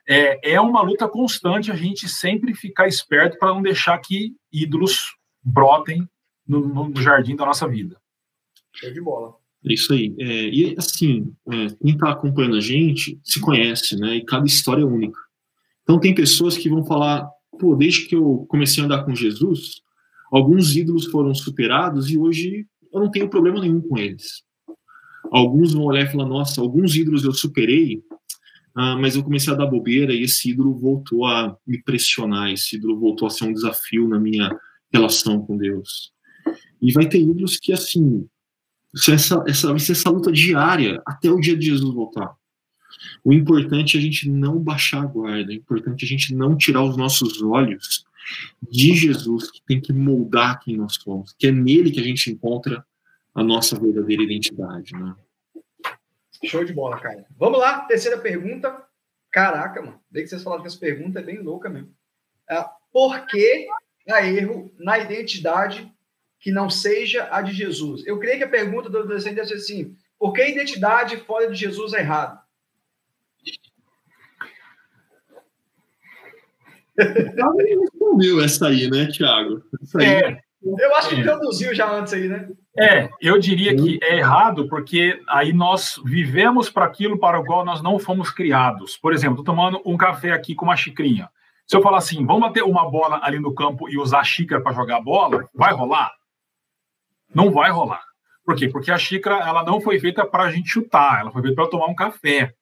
é, 0.09 0.53
é 0.53 0.61
uma 0.61 0.83
luta 0.83 1.09
constante 1.09 1.71
a 1.71 1.77
gente 1.77 2.09
sempre 2.09 2.55
ficar 2.55 2.87
esperto 2.87 3.39
para 3.39 3.55
não 3.55 3.63
deixar 3.63 3.99
que 3.99 4.35
ídolos 4.53 5.17
brotem 5.43 6.07
no, 6.47 6.89
no, 6.89 7.01
jardim 7.01 7.35
da 7.35 7.47
nossa 7.47 7.67
vida. 7.67 7.97
Show 8.75 8.93
de 8.93 9.01
bola. 9.01 9.35
É 9.65 9.73
isso 9.73 9.93
aí. 9.93 10.15
É, 10.19 10.25
e 10.25 10.75
assim, 10.77 11.35
é, 11.51 11.69
quem 11.83 11.95
está 11.95 12.11
acompanhando 12.11 12.57
a 12.57 12.61
gente 12.61 13.19
se 13.25 13.41
conhece, 13.41 13.97
né? 13.97 14.17
E 14.17 14.25
cada 14.25 14.47
história 14.47 14.83
é 14.83 14.87
única. 14.87 15.19
Então 15.83 15.99
tem 15.99 16.15
pessoas 16.15 16.57
que 16.57 16.69
vão 16.69 16.85
falar, 16.85 17.29
pô, 17.59 17.75
desde 17.75 18.07
que 18.07 18.17
eu 18.17 18.47
comecei 18.49 18.83
a 18.83 18.87
andar 18.87 19.05
com 19.05 19.15
Jesus, 19.15 19.83
Alguns 20.31 20.77
ídolos 20.77 21.07
foram 21.07 21.35
superados 21.35 22.09
e 22.09 22.17
hoje 22.17 22.67
eu 22.93 23.01
não 23.01 23.11
tenho 23.11 23.29
problema 23.29 23.61
nenhum 23.61 23.81
com 23.81 23.99
eles. 23.99 24.45
Alguns 25.31 25.73
vão 25.73 25.85
olhar 25.85 26.05
e 26.05 26.11
falar: 26.11 26.27
nossa, 26.27 26.61
alguns 26.61 26.95
ídolos 26.97 27.25
eu 27.25 27.33
superei, 27.33 28.03
ah, 28.75 28.97
mas 28.97 29.17
eu 29.17 29.23
comecei 29.23 29.53
a 29.53 29.57
dar 29.57 29.67
bobeira 29.67 30.13
e 30.13 30.23
esse 30.23 30.51
ídolo 30.51 30.79
voltou 30.79 31.27
a 31.27 31.57
me 31.67 31.83
pressionar, 31.83 32.51
esse 32.51 32.77
ídolo 32.77 32.99
voltou 32.99 33.27
a 33.27 33.31
ser 33.31 33.45
um 33.45 33.53
desafio 33.53 34.09
na 34.09 34.19
minha 34.19 34.51
relação 34.93 35.41
com 35.45 35.57
Deus. 35.57 36.13
E 36.81 36.93
vai 36.93 37.09
ter 37.09 37.21
ídolos 37.21 37.59
que, 37.59 37.73
assim, 37.73 38.27
essa, 39.09 39.45
essa, 39.47 39.69
vai 39.69 39.79
ser 39.79 39.93
essa 39.93 40.11
luta 40.11 40.33
diária 40.33 41.01
até 41.07 41.31
o 41.31 41.39
dia 41.39 41.57
de 41.57 41.67
Jesus 41.67 41.95
voltar. 41.95 42.35
O 43.25 43.33
importante 43.33 43.97
é 43.97 44.01
a 44.01 44.03
gente 44.03 44.29
não 44.29 44.59
baixar 44.59 45.03
a 45.03 45.07
guarda, 45.07 45.53
é 45.53 45.57
importante 45.57 46.05
a 46.05 46.09
gente 46.09 46.35
não 46.35 46.57
tirar 46.57 46.83
os 46.83 46.97
nossos 46.97 47.41
olhos 47.43 48.05
de 48.71 48.95
Jesus, 48.95 49.51
que 49.51 49.61
tem 49.67 49.81
que 49.81 49.93
moldar 49.93 50.61
quem 50.61 50.77
nós 50.77 50.95
somos, 50.95 51.35
que 51.39 51.47
é 51.47 51.53
nele 51.53 51.91
que 51.91 52.01
a 52.01 52.05
gente 52.05 52.31
encontra 52.31 52.85
a 53.35 53.43
nossa 53.43 53.79
verdadeira 53.79 54.23
identidade, 54.23 54.95
né? 54.95 55.15
Show 56.45 56.65
de 56.65 56.73
bola, 56.73 56.99
cara. 56.99 57.27
Vamos 57.37 57.59
lá, 57.59 57.81
terceira 57.83 58.19
pergunta. 58.19 58.85
Caraca, 59.31 59.81
mano, 59.83 60.01
desde 60.11 60.25
que 60.25 60.31
vocês 60.31 60.43
falaram 60.43 60.63
que 60.63 60.69
essa 60.69 60.79
pergunta 60.79 61.21
é 61.21 61.23
bem 61.23 61.39
louca 61.39 61.69
mesmo. 61.69 61.95
É, 62.49 62.65
por 62.93 63.27
que 63.27 63.69
há 64.09 64.27
erro 64.27 64.73
na 64.79 64.99
identidade 64.99 65.93
que 66.41 66.51
não 66.51 66.69
seja 66.69 67.29
a 67.31 67.43
de 67.43 67.53
Jesus? 67.53 68.05
Eu 68.07 68.19
creio 68.19 68.39
que 68.39 68.45
a 68.45 68.49
pergunta 68.49 68.89
do 68.89 68.99
adolescente 68.99 69.37
deve 69.37 69.49
ser 69.49 69.55
assim: 69.55 69.97
por 70.19 70.33
que 70.33 70.41
a 70.41 70.49
identidade 70.49 71.17
fora 71.19 71.49
de 71.49 71.55
Jesus 71.55 71.93
é 71.93 72.01
errada? 72.01 72.41
respondeu 76.99 78.43
essa 78.43 78.69
aí, 78.69 78.91
né, 78.91 79.09
aí. 79.09 79.63
É, 80.03 80.43
eu 80.63 80.95
acho 80.97 81.09
que 81.09 81.21
é. 81.21 81.75
já 81.75 81.91
antes 81.91 82.13
aí, 82.13 82.29
né? 82.29 82.49
É, 82.79 83.11
eu 83.21 83.39
diria 83.39 83.75
que 83.75 83.99
é 84.03 84.19
errado 84.19 84.69
porque 84.69 85.21
aí 85.29 85.53
nós 85.53 86.01
vivemos 86.05 86.71
para 86.71 86.85
aquilo 86.85 87.19
para 87.19 87.41
o 87.41 87.45
qual 87.45 87.65
nós 87.65 87.83
não 87.83 87.99
fomos 87.99 88.31
criados. 88.31 88.97
Por 88.97 89.13
exemplo, 89.13 89.43
tomando 89.43 89.81
um 89.85 89.97
café 89.97 90.33
aqui 90.33 90.55
com 90.55 90.67
uma 90.67 90.77
xicrinha. 90.77 91.29
Se 91.67 91.77
eu 91.77 91.83
falar 91.83 91.99
assim, 91.99 92.25
vamos 92.25 92.43
bater 92.43 92.63
uma 92.63 92.89
bola 92.89 93.21
ali 93.23 93.39
no 93.39 93.55
campo 93.55 93.89
e 93.89 93.99
usar 93.99 94.21
a 94.21 94.25
xícara 94.25 94.63
para 94.63 94.73
jogar 94.73 94.99
a 94.99 95.01
bola, 95.01 95.49
vai 95.55 95.73
rolar? 95.73 96.13
Não 97.35 97.51
vai 97.51 97.71
rolar. 97.71 98.03
Por 98.45 98.57
quê? 98.57 98.69
Porque 98.69 98.91
a 98.91 98.99
xícara 98.99 99.37
ela 99.37 99.65
não 99.65 99.81
foi 99.81 99.99
feita 99.99 100.25
para 100.27 100.45
a 100.45 100.51
gente 100.51 100.69
chutar, 100.69 101.21
ela 101.21 101.31
foi 101.31 101.43
feita 101.43 101.57
para 101.57 101.71
tomar 101.71 101.87
um 101.87 101.95
café. 101.95 102.53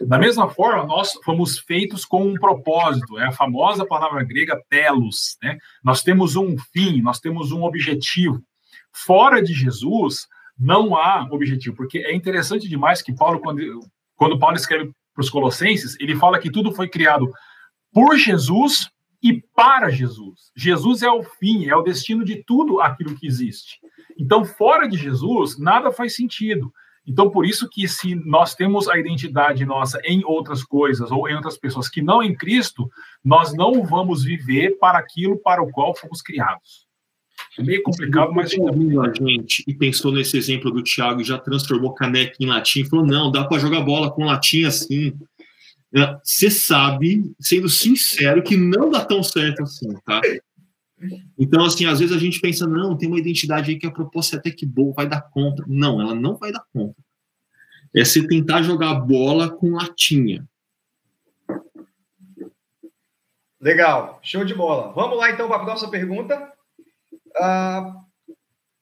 Da 0.00 0.18
mesma 0.18 0.48
forma, 0.48 0.84
nós 0.84 1.12
fomos 1.24 1.58
feitos 1.58 2.04
com 2.04 2.24
um 2.26 2.34
propósito, 2.34 3.18
é 3.18 3.26
a 3.26 3.32
famosa 3.32 3.86
palavra 3.86 4.22
grega 4.24 4.60
telos. 4.68 5.38
Né? 5.42 5.56
Nós 5.82 6.02
temos 6.02 6.36
um 6.36 6.56
fim, 6.72 7.00
nós 7.00 7.18
temos 7.18 7.52
um 7.52 7.62
objetivo. 7.62 8.42
Fora 9.04 9.42
de 9.42 9.52
Jesus, 9.52 10.26
não 10.58 10.96
há 10.96 11.28
objetivo, 11.30 11.76
porque 11.76 11.98
é 11.98 12.14
interessante 12.14 12.68
demais 12.68 13.02
que 13.02 13.14
Paulo, 13.14 13.40
quando, 13.40 13.60
quando 14.14 14.38
Paulo 14.38 14.56
escreve 14.56 14.90
para 15.14 15.22
os 15.22 15.28
Colossenses, 15.28 15.96
ele 16.00 16.16
fala 16.16 16.38
que 16.38 16.50
tudo 16.50 16.72
foi 16.72 16.88
criado 16.88 17.30
por 17.92 18.16
Jesus 18.16 18.90
e 19.22 19.42
para 19.54 19.90
Jesus. 19.90 20.50
Jesus 20.56 21.02
é 21.02 21.10
o 21.10 21.22
fim, 21.22 21.66
é 21.66 21.76
o 21.76 21.82
destino 21.82 22.24
de 22.24 22.42
tudo 22.44 22.80
aquilo 22.80 23.14
que 23.14 23.26
existe. 23.26 23.78
Então, 24.18 24.44
fora 24.44 24.88
de 24.88 24.96
Jesus, 24.96 25.58
nada 25.58 25.92
faz 25.92 26.16
sentido. 26.16 26.72
Então, 27.06 27.30
por 27.30 27.44
isso 27.44 27.68
que 27.68 27.86
se 27.86 28.14
nós 28.14 28.54
temos 28.54 28.88
a 28.88 28.98
identidade 28.98 29.64
nossa 29.64 30.00
em 30.04 30.24
outras 30.24 30.64
coisas 30.64 31.10
ou 31.10 31.28
em 31.28 31.34
outras 31.34 31.56
pessoas 31.58 31.88
que 31.88 32.02
não 32.02 32.22
em 32.22 32.34
Cristo, 32.34 32.88
nós 33.22 33.54
não 33.54 33.84
vamos 33.84 34.24
viver 34.24 34.78
para 34.78 34.98
aquilo 34.98 35.38
para 35.38 35.62
o 35.62 35.70
qual 35.70 35.94
fomos 35.94 36.20
criados. 36.20 36.85
É 37.58 37.62
meio 37.62 37.82
complicado, 37.82 38.32
mas... 38.32 38.52
Ouvindo 38.58 39.00
a 39.00 39.12
gente 39.12 39.64
e 39.66 39.74
pensou 39.74 40.12
nesse 40.12 40.36
exemplo 40.36 40.70
do 40.70 40.82
Thiago 40.82 41.20
e 41.20 41.24
já 41.24 41.38
transformou 41.38 41.94
caneca 41.94 42.36
em 42.38 42.46
latim, 42.46 42.84
falou, 42.84 43.06
não, 43.06 43.30
dá 43.30 43.44
para 43.44 43.58
jogar 43.58 43.80
bola 43.80 44.10
com 44.10 44.24
latim 44.24 44.64
assim. 44.64 45.14
É, 45.94 46.18
você 46.22 46.50
sabe, 46.50 47.22
sendo 47.40 47.68
sincero, 47.68 48.42
que 48.42 48.56
não 48.56 48.90
dá 48.90 49.04
tão 49.04 49.22
certo 49.22 49.62
assim, 49.62 49.88
tá? 50.04 50.20
Então, 51.38 51.64
assim, 51.64 51.86
às 51.86 52.00
vezes 52.00 52.14
a 52.14 52.18
gente 52.18 52.40
pensa, 52.40 52.66
não, 52.66 52.96
tem 52.96 53.08
uma 53.08 53.18
identidade 53.18 53.70
aí 53.70 53.78
que 53.78 53.86
a 53.86 53.90
proposta 53.90 54.36
é 54.36 54.38
até 54.38 54.50
que 54.50 54.66
boa, 54.66 54.94
vai 54.94 55.06
dar 55.06 55.22
conta. 55.22 55.64
Não, 55.66 56.00
ela 56.00 56.14
não 56.14 56.36
vai 56.36 56.52
dar 56.52 56.64
conta. 56.72 56.96
É 57.94 58.04
você 58.04 58.26
tentar 58.26 58.62
jogar 58.62 58.94
bola 58.94 59.48
com 59.48 59.72
latinha. 59.72 60.46
Legal, 63.60 64.20
show 64.22 64.44
de 64.44 64.54
bola. 64.54 64.92
Vamos 64.92 65.16
lá 65.16 65.30
então 65.30 65.48
para 65.48 65.56
a 65.56 65.64
próxima 65.64 65.90
pergunta. 65.90 66.52
Ah, 67.38 67.94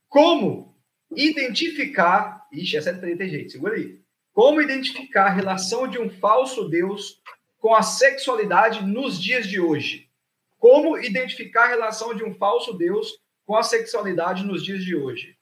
como 0.09 0.77
identificar. 1.15 2.47
Ixi, 2.53 2.77
essa 2.77 2.91
é 2.91 3.15
de 3.15 3.29
jeito, 3.29 3.53
segura 3.53 3.75
aí. 3.75 4.01
Como 4.33 4.61
identificar 4.61 5.27
a 5.27 5.31
relação 5.31 5.89
de 5.89 5.99
um 5.99 6.11
falso 6.11 6.69
Deus 6.69 7.21
com 7.59 7.75
a 7.75 7.83
sexualidade 7.83 8.85
nos 8.85 9.21
dias 9.21 9.47
de 9.47 9.61
hoje? 9.61 10.11
Como 10.59 10.99
identificar 10.99 11.65
a 11.65 11.69
relação 11.69 12.15
de 12.15 12.25
um 12.25 12.35
falso 12.35 12.73
Deus 12.75 13.19
com 13.47 13.57
a 13.57 13.63
sexualidade 13.63 14.45
nos 14.45 14.65
dias 14.65 14.85
de 14.85 14.97
hoje? 14.97 15.37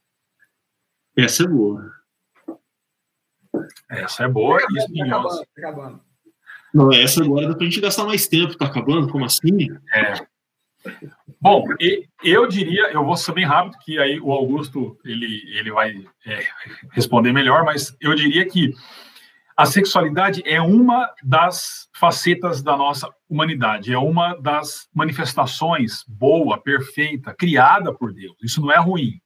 Essa 1.17 1.45
é 1.45 1.47
boa. 1.47 1.93
Essa 3.89 4.25
é 4.25 4.29
boa 4.29 4.59
tá 4.59 4.67
acabando, 4.67 4.97
tá 4.97 5.05
acabando, 5.05 5.39
tá 5.39 5.47
acabando. 5.57 6.05
Não, 6.73 6.93
essa 6.93 7.23
agora 7.23 7.49
dá 7.49 7.55
pra 7.55 7.65
gente 7.65 7.81
gastar 7.81 8.05
mais 8.05 8.27
tempo. 8.27 8.57
Tá 8.57 8.67
acabando? 8.67 9.11
Como 9.11 9.25
assim? 9.25 9.69
É. 9.95 10.27
Bom, 11.41 11.65
eu 12.23 12.47
diria, 12.47 12.93
eu 12.93 13.05
vou 13.05 13.17
ser 13.17 13.33
bem 13.33 13.45
rápido, 13.45 13.79
que 13.85 13.99
aí 13.99 14.21
o 14.21 14.31
Augusto 14.33 14.97
ele, 15.05 15.43
ele 15.59 15.73
vai 15.73 16.05
é, 16.27 16.47
responder 16.93 17.33
melhor, 17.33 17.65
mas 17.65 17.97
eu 18.01 18.15
diria 18.15 18.47
que 18.47 18.73
a 19.57 19.67
sexualidade 19.67 20.43
é 20.47 20.61
uma 20.61 21.13
das 21.23 21.89
facetas 21.95 22.63
da 22.63 22.77
nossa 22.77 23.09
humanidade, 23.29 23.93
é 23.93 23.99
uma 23.99 24.35
das 24.41 24.89
manifestações 24.95 26.05
boa, 26.09 26.61
perfeita, 26.61 27.35
criada 27.35 27.93
por 27.93 28.13
Deus. 28.13 28.37
Isso 28.43 28.61
não 28.61 28.73
é 28.73 28.79
ruim. 28.79 29.21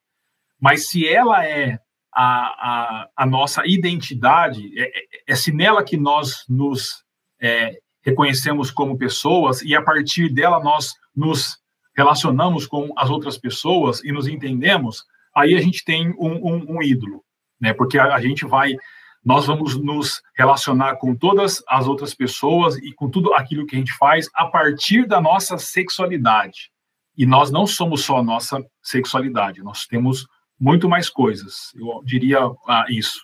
Mas 0.61 0.89
se 0.89 1.07
ela 1.07 1.45
é 1.47 1.79
a, 2.13 2.25
a, 2.25 3.09
a 3.17 3.27
nossa 3.27 3.63
identidade, 3.67 4.73
é, 4.79 4.85
é, 4.85 5.03
é 5.29 5.35
se 5.35 5.53
nela 5.53 5.85
que 5.85 5.97
nós 5.97 6.45
nos 6.49 7.05
é, 7.41 7.79
reconhecemos 8.07 8.71
como 8.71 8.97
pessoas 8.97 9.61
e 9.63 9.75
a 9.75 9.83
partir 9.83 10.33
dela 10.33 10.63
nós 10.63 10.95
nos 11.15 11.59
relacionamos 11.97 12.67
com 12.67 12.93
as 12.97 13.11
outras 13.11 13.37
pessoas 13.37 14.03
e 14.05 14.13
nos 14.13 14.29
entendemos, 14.29 15.05
aí 15.35 15.57
a 15.57 15.61
gente 15.61 15.85
tem 15.85 16.11
um, 16.19 16.35
um, 16.35 16.77
um 16.77 16.83
ídolo, 16.83 17.25
né? 17.61 17.75
Porque 17.75 17.99
a, 17.99 18.15
a 18.15 18.21
gente 18.21 18.47
vai 18.47 18.77
nós 19.25 19.45
vamos 19.45 19.75
nos 19.75 20.23
relacionar 20.39 20.99
com 20.99 21.13
todas 21.13 21.61
as 21.69 21.89
outras 21.89 22.15
pessoas 22.15 22.77
e 22.77 22.93
com 22.93 23.11
tudo 23.11 23.35
aquilo 23.35 23.67
que 23.67 23.75
a 23.75 23.79
gente 23.81 23.93
faz 23.95 24.31
a 24.33 24.47
partir 24.47 25.05
da 25.05 25.21
nossa 25.21 25.59
sexualidade. 25.59 26.71
E 27.19 27.27
nós 27.27 27.51
não 27.51 27.67
somos 27.67 28.05
só 28.05 28.19
a 28.19 28.23
nossa 28.23 28.65
sexualidade, 28.81 29.65
nós 29.65 29.85
temos 29.85 30.29
muito 30.61 30.89
mais 30.89 31.11
coisas. 31.11 31.73
Eu 31.75 32.05
diria 32.05 32.39
ah, 32.69 32.87
isso. 32.89 33.19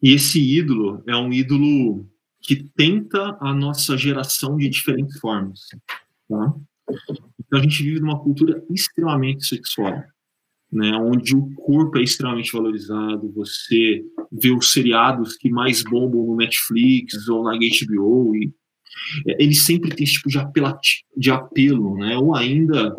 E 0.00 0.12
esse 0.12 0.40
ídolo 0.40 1.02
é 1.04 1.16
um 1.16 1.32
ídolo 1.32 2.08
que 2.48 2.64
tenta 2.74 3.36
a 3.40 3.52
nossa 3.52 3.96
geração 3.96 4.56
de 4.56 4.68
diferentes 4.70 5.20
formas. 5.20 5.60
Tá? 6.28 6.54
Então 7.38 7.58
a 7.58 7.62
gente 7.62 7.82
vive 7.82 8.00
numa 8.00 8.18
cultura 8.18 8.64
extremamente 8.70 9.44
sexual 9.44 10.02
né, 10.70 10.92
onde 10.96 11.34
o 11.34 11.50
corpo 11.54 11.98
é 11.98 12.02
extremamente 12.02 12.52
valorizado, 12.52 13.32
você 13.32 14.04
vê 14.30 14.50
os 14.50 14.72
seriados 14.72 15.36
que 15.36 15.48
mais 15.48 15.82
bombam 15.82 16.26
no 16.26 16.36
Netflix 16.36 17.26
ou 17.28 17.42
na 17.42 17.52
HBO, 17.52 18.36
e 18.36 18.52
é, 19.26 19.42
ele 19.42 19.54
sempre 19.54 19.94
tem 19.94 20.04
esse 20.04 20.14
tipo 20.14 20.28
de, 20.28 20.38
apelati, 20.38 21.04
de 21.16 21.30
apelo, 21.30 21.96
né, 21.96 22.16
ou 22.18 22.36
ainda, 22.36 22.94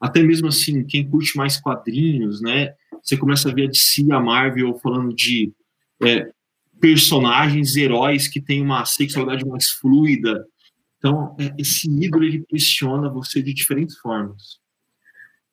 até 0.00 0.22
mesmo 0.22 0.48
assim, 0.48 0.84
quem 0.84 1.08
curte 1.08 1.36
mais 1.36 1.58
quadrinhos, 1.58 2.42
né, 2.42 2.74
você 3.02 3.16
começa 3.16 3.50
a 3.50 3.54
ver 3.54 3.64
a 3.64 3.70
DC 3.70 4.06
a 4.12 4.20
Marvel 4.20 4.78
falando 4.82 5.14
de 5.14 5.52
é, 6.02 6.30
personagens, 6.84 7.76
heróis 7.76 8.28
que 8.28 8.42
têm 8.42 8.60
uma 8.60 8.84
sexualidade 8.84 9.46
mais 9.46 9.70
fluida, 9.70 10.46
então, 11.04 11.36
é, 11.38 11.54
esse 11.58 11.86
ídolo, 11.86 12.24
ele 12.24 12.46
pressiona 12.48 13.10
você 13.10 13.42
de 13.42 13.52
diferentes 13.52 13.98
formas. 13.98 14.58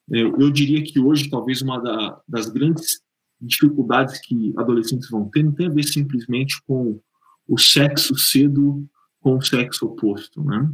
Eu, 0.09 0.37
eu 0.39 0.49
diria 0.49 0.81
que 0.81 0.97
hoje, 0.97 1.29
talvez, 1.29 1.61
uma 1.61 1.77
da, 1.77 2.21
das 2.25 2.49
grandes 2.49 3.01
dificuldades 3.39 4.19
que 4.21 4.53
adolescentes 4.57 5.09
vão 5.09 5.29
ter 5.29 5.43
não 5.43 5.51
tem 5.51 5.67
a 5.67 5.69
ver 5.69 5.83
simplesmente 5.83 6.55
com 6.65 7.01
o 7.47 7.57
sexo 7.57 8.15
cedo 8.15 8.87
com 9.19 9.37
o 9.37 9.41
sexo 9.41 9.85
oposto, 9.85 10.41
né? 10.41 10.71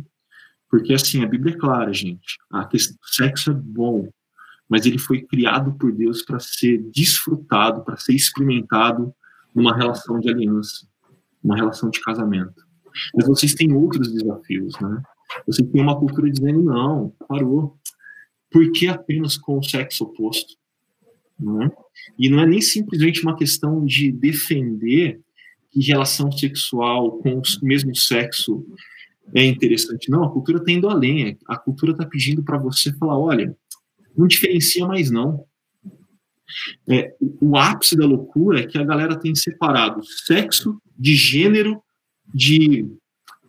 Porque, 0.69 0.93
assim, 0.93 1.23
a 1.23 1.27
Bíblia 1.27 1.55
é 1.55 1.57
clara, 1.57 1.91
gente. 1.91 2.37
A 2.51 2.65
questão, 2.65 2.95
o 3.03 3.07
sexo 3.07 3.51
é 3.51 3.53
bom, 3.53 4.07
mas 4.69 4.85
ele 4.85 4.99
foi 4.99 5.21
criado 5.21 5.73
por 5.73 5.91
Deus 5.91 6.21
para 6.21 6.39
ser 6.39 6.77
desfrutado, 6.93 7.83
para 7.83 7.97
ser 7.97 8.13
experimentado 8.13 9.13
numa 9.57 9.75
relação 9.75 10.19
de 10.19 10.29
aliança, 10.29 10.87
uma 11.43 11.55
relação 11.55 11.89
de 11.89 11.99
casamento. 12.01 12.63
Mas 13.15 13.25
vocês 13.25 13.55
têm 13.55 13.73
outros 13.73 14.13
desafios, 14.13 14.79
né? 14.79 15.01
Vocês 15.47 15.67
têm 15.67 15.81
uma 15.81 15.99
cultura 15.99 16.29
dizendo, 16.29 16.61
não, 16.61 17.11
parou, 17.27 17.75
por 18.51 18.71
que 18.71 18.87
apenas 18.87 19.35
com 19.35 19.57
o 19.57 19.63
sexo 19.63 20.03
oposto? 20.03 20.53
Não 21.39 21.63
é? 21.63 21.71
E 22.19 22.29
não 22.29 22.39
é 22.39 22.45
nem 22.45 22.61
simplesmente 22.61 23.23
uma 23.23 23.35
questão 23.35 23.83
de 23.83 24.11
defender 24.11 25.19
que 25.71 25.81
relação 25.81 26.31
sexual 26.31 27.17
com 27.17 27.39
o 27.39 27.41
mesmo 27.63 27.95
sexo 27.95 28.63
é 29.33 29.43
interessante. 29.43 30.09
Não, 30.11 30.23
a 30.23 30.31
cultura 30.31 30.59
está 30.59 30.71
indo 30.71 30.87
além. 30.87 31.35
A 31.47 31.57
cultura 31.57 31.93
está 31.93 32.05
pedindo 32.05 32.43
para 32.43 32.59
você 32.59 32.93
falar: 32.93 33.19
olha, 33.19 33.57
não 34.15 34.27
diferencia 34.27 34.85
mais 34.85 35.09
não. 35.09 35.43
É, 36.87 37.13
o 37.41 37.57
ápice 37.57 37.95
da 37.95 38.05
loucura 38.05 38.61
é 38.61 38.67
que 38.67 38.77
a 38.77 38.83
galera 38.83 39.19
tem 39.19 39.35
separado 39.35 40.03
sexo 40.05 40.81
de 40.97 41.15
gênero, 41.15 41.81
de, 42.33 42.83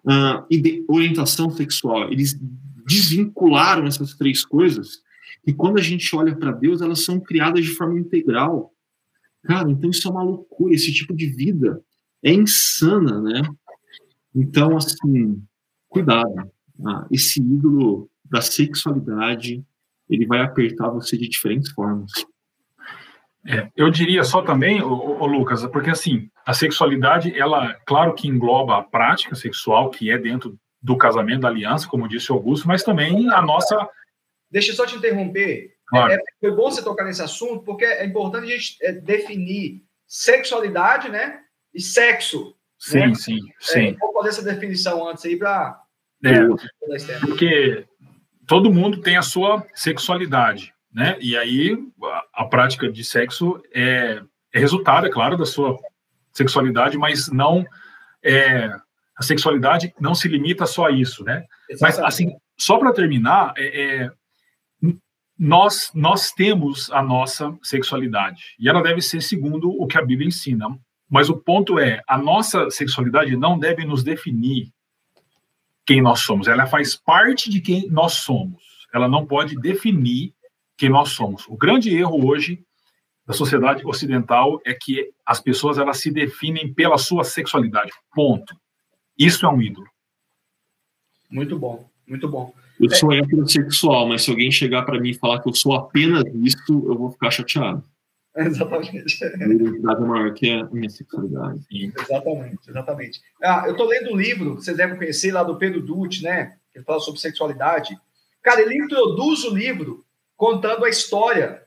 uh, 0.05 0.47
de 0.51 0.85
orientação 0.89 1.51
sexual. 1.51 2.11
Eles 2.11 2.39
desvincularam 2.87 3.87
essas 3.87 4.15
três 4.15 4.45
coisas 4.45 5.03
e 5.49 5.53
quando 5.55 5.79
a 5.79 5.83
gente 5.83 6.15
olha 6.15 6.37
para 6.37 6.53
Deus, 6.53 6.83
elas 6.83 7.05
são 7.05 7.19
criadas 7.19 7.65
de 7.65 7.71
forma 7.71 7.99
integral. 7.99 8.71
Cara, 9.43 9.71
então 9.71 9.89
isso 9.89 10.07
é 10.07 10.11
uma 10.11 10.23
loucura. 10.23 10.75
Esse 10.75 10.93
tipo 10.93 11.15
de 11.15 11.27
vida 11.27 11.83
é 12.23 12.35
insana, 12.35 13.19
né? 13.23 13.43
Então, 14.35 14.77
assim, 14.77 15.43
cuidado. 15.89 16.51
Ah, 16.85 17.07
esse 17.11 17.41
ídolo 17.41 18.11
da 18.27 18.43
sexualidade, 18.43 19.65
ele 20.07 20.27
vai 20.27 20.43
apertar 20.43 20.91
você 20.91 21.17
de 21.17 21.27
diferentes 21.27 21.71
formas. 21.73 22.13
É, 23.49 23.69
eu 23.75 23.91
diria 23.91 24.23
só 24.25 24.43
também, 24.43 24.83
o, 24.83 24.93
o, 24.93 25.27
Lucas, 25.27 25.65
porque 25.67 25.91
assim, 25.91 26.29
a 26.45 26.53
sexualidade, 26.53 27.39
ela, 27.39 27.75
claro 27.87 28.15
que 28.15 28.29
engloba 28.29 28.77
a 28.77 28.83
prática 28.83 29.35
sexual, 29.35 29.91
que 29.91 30.11
é 30.11 30.19
dentro 30.19 30.59
do 30.83 30.97
casamento, 30.97 31.41
da 31.41 31.49
aliança, 31.49 31.89
como 31.89 32.09
disse 32.09 32.31
o 32.31 32.35
Augusto, 32.35 32.69
mas 32.69 32.83
também 32.83 33.31
a 33.31 33.41
nossa 33.41 33.89
Deixa 34.51 34.71
eu 34.71 34.75
só 34.75 34.87
te 34.87 34.97
interromper. 34.97 35.75
Claro. 35.87 36.13
É, 36.13 36.19
foi 36.41 36.51
bom 36.51 36.71
você 36.71 36.83
tocar 36.83 37.05
nesse 37.05 37.23
assunto, 37.23 37.65
porque 37.65 37.85
é 37.85 38.05
importante 38.05 38.45
a 38.45 38.57
gente 38.57 38.77
é, 38.83 38.93
definir 38.93 39.83
sexualidade, 40.07 41.09
né? 41.09 41.41
E 41.73 41.81
sexo. 41.81 42.55
Sim, 42.79 42.99
né? 42.99 43.15
sim, 43.15 43.39
sim. 43.61 43.89
É, 43.89 43.93
vou 43.95 44.13
fazer 44.15 44.29
essa 44.31 44.43
definição 44.43 45.09
antes 45.09 45.25
aí 45.25 45.37
para. 45.37 45.81
É, 46.25 46.41
porque 47.21 47.87
todo 48.47 48.73
mundo 48.73 49.01
tem 49.01 49.17
a 49.17 49.23
sua 49.23 49.65
sexualidade, 49.75 50.75
né? 50.93 51.17
E 51.21 51.37
aí 51.37 51.77
a, 52.03 52.43
a 52.43 52.45
prática 52.47 52.91
de 52.91 53.05
sexo 53.05 53.63
é, 53.73 54.23
é, 54.53 54.59
resultado, 54.59 55.07
é 55.07 55.11
claro, 55.11 55.37
da 55.37 55.47
sua 55.47 55.77
sexualidade, 56.33 56.97
mas 56.97 57.29
não 57.29 57.65
é, 58.23 58.69
a 59.17 59.23
sexualidade 59.23 59.93
não 60.01 60.15
se 60.15 60.29
limita 60.29 60.67
só 60.67 60.87
a 60.87 60.91
isso, 60.91 61.25
né? 61.25 61.45
Exatamente. 61.69 61.81
Mas 61.81 61.99
assim, 61.99 62.37
só 62.57 62.79
para 62.79 62.93
terminar, 62.93 63.53
é, 63.57 64.05
é, 64.05 64.11
nós, 65.39 65.91
nós 65.95 66.33
temos 66.33 66.91
a 66.91 67.03
nossa 67.03 67.57
sexualidade 67.63 68.57
e 68.59 68.69
ela 68.69 68.83
deve 68.83 69.01
ser 69.01 69.21
segundo 69.21 69.71
o 69.71 69.87
que 69.87 69.99
a 69.99 70.05
Bíblia 70.05 70.29
ensina. 70.29 70.67
Mas 71.09 71.31
o 71.31 71.37
ponto 71.37 71.79
é, 71.79 72.03
a 72.07 72.19
nossa 72.19 72.69
sexualidade 72.71 73.35
não 73.37 73.59
deve 73.59 73.85
nos 73.85 74.03
definir 74.03 74.71
quem 75.87 76.03
nós 76.03 76.21
somos. 76.21 76.49
Ela 76.49 76.67
faz 76.67 76.95
parte 76.95 77.49
de 77.49 77.61
quem 77.61 77.89
nós 77.89 78.15
somos. 78.15 78.63
Ela 78.93 79.09
não 79.09 79.27
pode 79.27 79.57
definir 79.57 80.35
quem 80.79 80.89
nós 80.89 81.11
somos. 81.11 81.45
O 81.49 81.57
grande 81.57 81.95
erro 81.95 82.25
hoje 82.25 82.65
da 83.27 83.35
sociedade 83.35 83.85
ocidental 83.85 84.61
é 84.65 84.73
que 84.73 85.11
as 85.27 85.41
pessoas 85.41 85.77
elas 85.77 85.99
se 85.99 86.11
definem 86.11 86.73
pela 86.73 86.97
sua 86.97 87.25
sexualidade. 87.25 87.91
Ponto. 88.15 88.57
Isso 89.19 89.45
é 89.45 89.49
um 89.49 89.61
ídolo. 89.61 89.87
Muito 91.29 91.59
bom, 91.59 91.91
muito 92.07 92.29
bom. 92.29 92.55
Eu 92.81 92.89
sou 92.91 93.13
heterossexual, 93.13 94.09
mas 94.09 94.23
se 94.23 94.31
alguém 94.31 94.53
chegar 94.53 94.85
para 94.85 95.01
mim 95.01 95.11
e 95.11 95.19
falar 95.19 95.43
que 95.43 95.49
eu 95.49 95.55
sou 95.55 95.75
apenas 95.75 96.23
isso, 96.37 96.57
eu 96.69 96.97
vou 96.97 97.11
ficar 97.11 97.31
chateado. 97.33 97.85
Exatamente. 98.37 99.25
A 99.25 99.47
identidade 99.47 100.03
é 100.03 100.07
maior 100.07 100.33
que 100.33 100.49
a 100.49 100.65
minha 100.67 100.89
sexualidade. 100.89 101.61
Exatamente, 101.73 102.71
exatamente. 102.71 103.21
Ah, 103.43 103.65
eu 103.67 103.73
estou 103.73 103.89
lendo 103.89 104.13
um 104.13 104.17
livro, 104.17 104.55
vocês 104.55 104.77
devem 104.77 104.97
conhecer, 104.97 105.33
lá 105.33 105.43
do 105.43 105.57
Pedro 105.57 105.83
Dutti, 105.83 106.23
né? 106.23 106.57
Que 106.73 106.81
fala 106.83 107.01
sobre 107.01 107.19
sexualidade. 107.19 107.99
Cara, 108.41 108.61
ele 108.61 108.77
introduz 108.77 109.45
o 109.45 109.53
livro 109.53 110.07
contando 110.39 110.87
a 110.87 110.89
história 110.89 111.67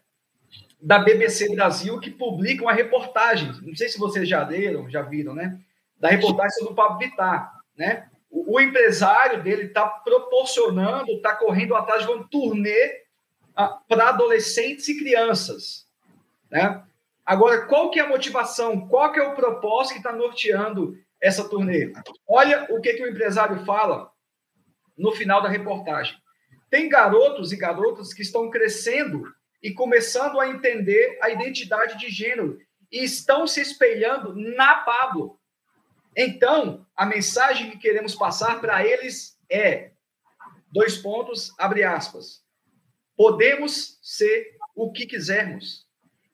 da 0.81 0.97
BBC 0.97 1.53
Brasil, 1.53 1.99
que 1.99 2.09
publica 2.09 2.63
uma 2.63 2.73
reportagem. 2.73 3.51
Não 3.61 3.75
sei 3.75 3.87
se 3.87 3.99
vocês 3.99 4.27
já 4.27 4.47
leram, 4.47 4.89
já 4.89 5.03
viram, 5.03 5.35
né? 5.35 5.59
Da 5.99 6.07
reportagem 6.07 6.57
sobre 6.57 6.73
o 6.73 6.75
Pablo 6.75 6.97
Vittar, 6.97 7.53
né? 7.77 8.09
o, 8.31 8.59
empresário 8.59 9.43
dele 9.43 9.63
está 9.63 9.85
proporcionando, 9.85 11.11
está 11.11 11.35
correndo 11.35 11.75
atrás 11.75 12.05
de 12.05 12.11
um 12.11 12.23
turnê 12.23 13.03
ah, 13.53 13.77
para 13.87 14.09
adolescentes 14.09 14.87
e 14.87 14.97
crianças. 14.97 15.85
Né? 16.49 16.81
Agora, 17.25 17.65
qual 17.65 17.91
que 17.91 17.99
é 17.99 18.03
a 18.03 18.09
motivação? 18.09 18.87
Qual 18.87 19.11
que 19.11 19.19
é 19.19 19.23
o 19.23 19.35
propósito 19.35 19.93
que 19.93 19.99
está 19.99 20.13
norteando 20.13 20.97
essa 21.19 21.47
turnê? 21.47 21.93
Olha 22.27 22.65
o 22.69 22.79
que, 22.79 22.93
que 22.93 23.03
o 23.03 23.09
empresário 23.09 23.65
fala 23.65 24.09
no 24.97 25.11
final 25.11 25.41
da 25.41 25.49
reportagem. 25.49 26.15
Tem 26.71 26.87
garotos 26.87 27.51
e 27.51 27.57
garotas 27.57 28.13
que 28.13 28.21
estão 28.21 28.49
crescendo 28.49 29.23
e 29.61 29.73
começando 29.73 30.39
a 30.39 30.47
entender 30.47 31.19
a 31.21 31.29
identidade 31.29 31.99
de 31.99 32.09
gênero 32.09 32.57
e 32.89 33.03
estão 33.03 33.45
se 33.45 33.59
espelhando 33.59 34.33
na 34.33 34.75
Pablo. 34.75 35.37
Então, 36.15 36.87
a 36.95 37.05
mensagem 37.05 37.69
que 37.69 37.77
queremos 37.77 38.15
passar 38.15 38.61
para 38.61 38.87
eles 38.87 39.37
é: 39.49 39.91
dois 40.71 40.97
pontos, 40.97 41.53
abre 41.59 41.83
aspas. 41.83 42.41
Podemos 43.17 43.99
ser 44.01 44.55
o 44.73 44.93
que 44.93 45.05
quisermos. 45.05 45.85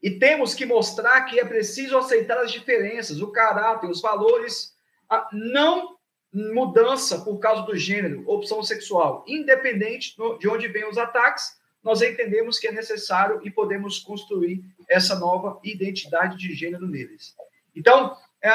E 0.03 0.11
temos 0.19 0.53
que 0.53 0.67
mostrar 0.67 1.23
que 1.23 1.39
é 1.39 1.45
preciso 1.45 1.97
aceitar 1.97 2.37
as 2.37 2.51
diferenças, 2.51 3.21
o 3.21 3.31
caráter, 3.31 3.89
os 3.89 4.01
valores, 4.01 4.75
não 5.33 5.96
mudança 6.53 7.19
por 7.23 7.39
causa 7.39 7.63
do 7.63 7.75
gênero, 7.75 8.23
opção 8.27 8.61
sexual. 8.61 9.23
Independente 9.27 10.15
de 10.39 10.47
onde 10.47 10.67
vêm 10.67 10.87
os 10.87 10.97
ataques, 10.97 11.57
nós 11.83 12.01
entendemos 12.01 12.59
que 12.59 12.67
é 12.67 12.71
necessário 12.71 13.39
e 13.43 13.49
podemos 13.49 13.99
construir 13.99 14.61
essa 14.89 15.17
nova 15.17 15.59
identidade 15.63 16.37
de 16.37 16.53
gênero 16.53 16.87
neles. 16.87 17.35
Então, 17.75 18.15
é, 18.43 18.51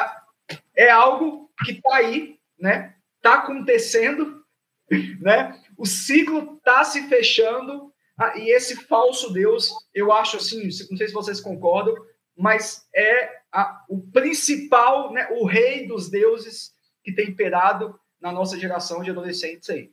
é 0.77 0.91
algo 0.91 1.51
que 1.65 1.73
está 1.73 1.97
aí, 1.97 2.39
né? 2.59 2.95
Está 3.17 3.35
acontecendo, 3.35 4.45
né? 5.21 5.59
O 5.77 5.87
ciclo 5.87 6.57
está 6.57 6.85
se 6.85 7.09
fechando 7.09 7.93
ah, 8.19 8.39
e 8.39 8.51
esse 8.51 8.77
falso 8.85 9.33
Deus, 9.33 9.73
eu 9.95 10.13
acho 10.13 10.37
assim, 10.37 10.65
não 10.91 10.97
sei 10.97 11.09
se 11.09 11.15
vocês 11.15 11.41
concordam, 11.41 11.95
mas 12.37 12.87
é 12.95 13.41
a, 13.51 13.83
o 13.89 14.01
principal, 14.01 15.13
né? 15.13 15.29
O 15.33 15.47
rei 15.47 15.87
dos 15.87 16.11
deuses 16.11 16.73
que 17.03 17.13
tem 17.13 17.31
imperado 17.31 17.99
na 18.21 18.31
nossa 18.33 18.59
geração 18.59 19.03
de 19.03 19.11
adolescentes 19.11 19.69
aí. 19.71 19.91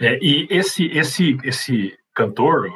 É, 0.00 0.18
e 0.22 0.46
esse 0.50 0.86
esse 0.86 1.36
esse 1.44 1.96
cantor, 2.14 2.70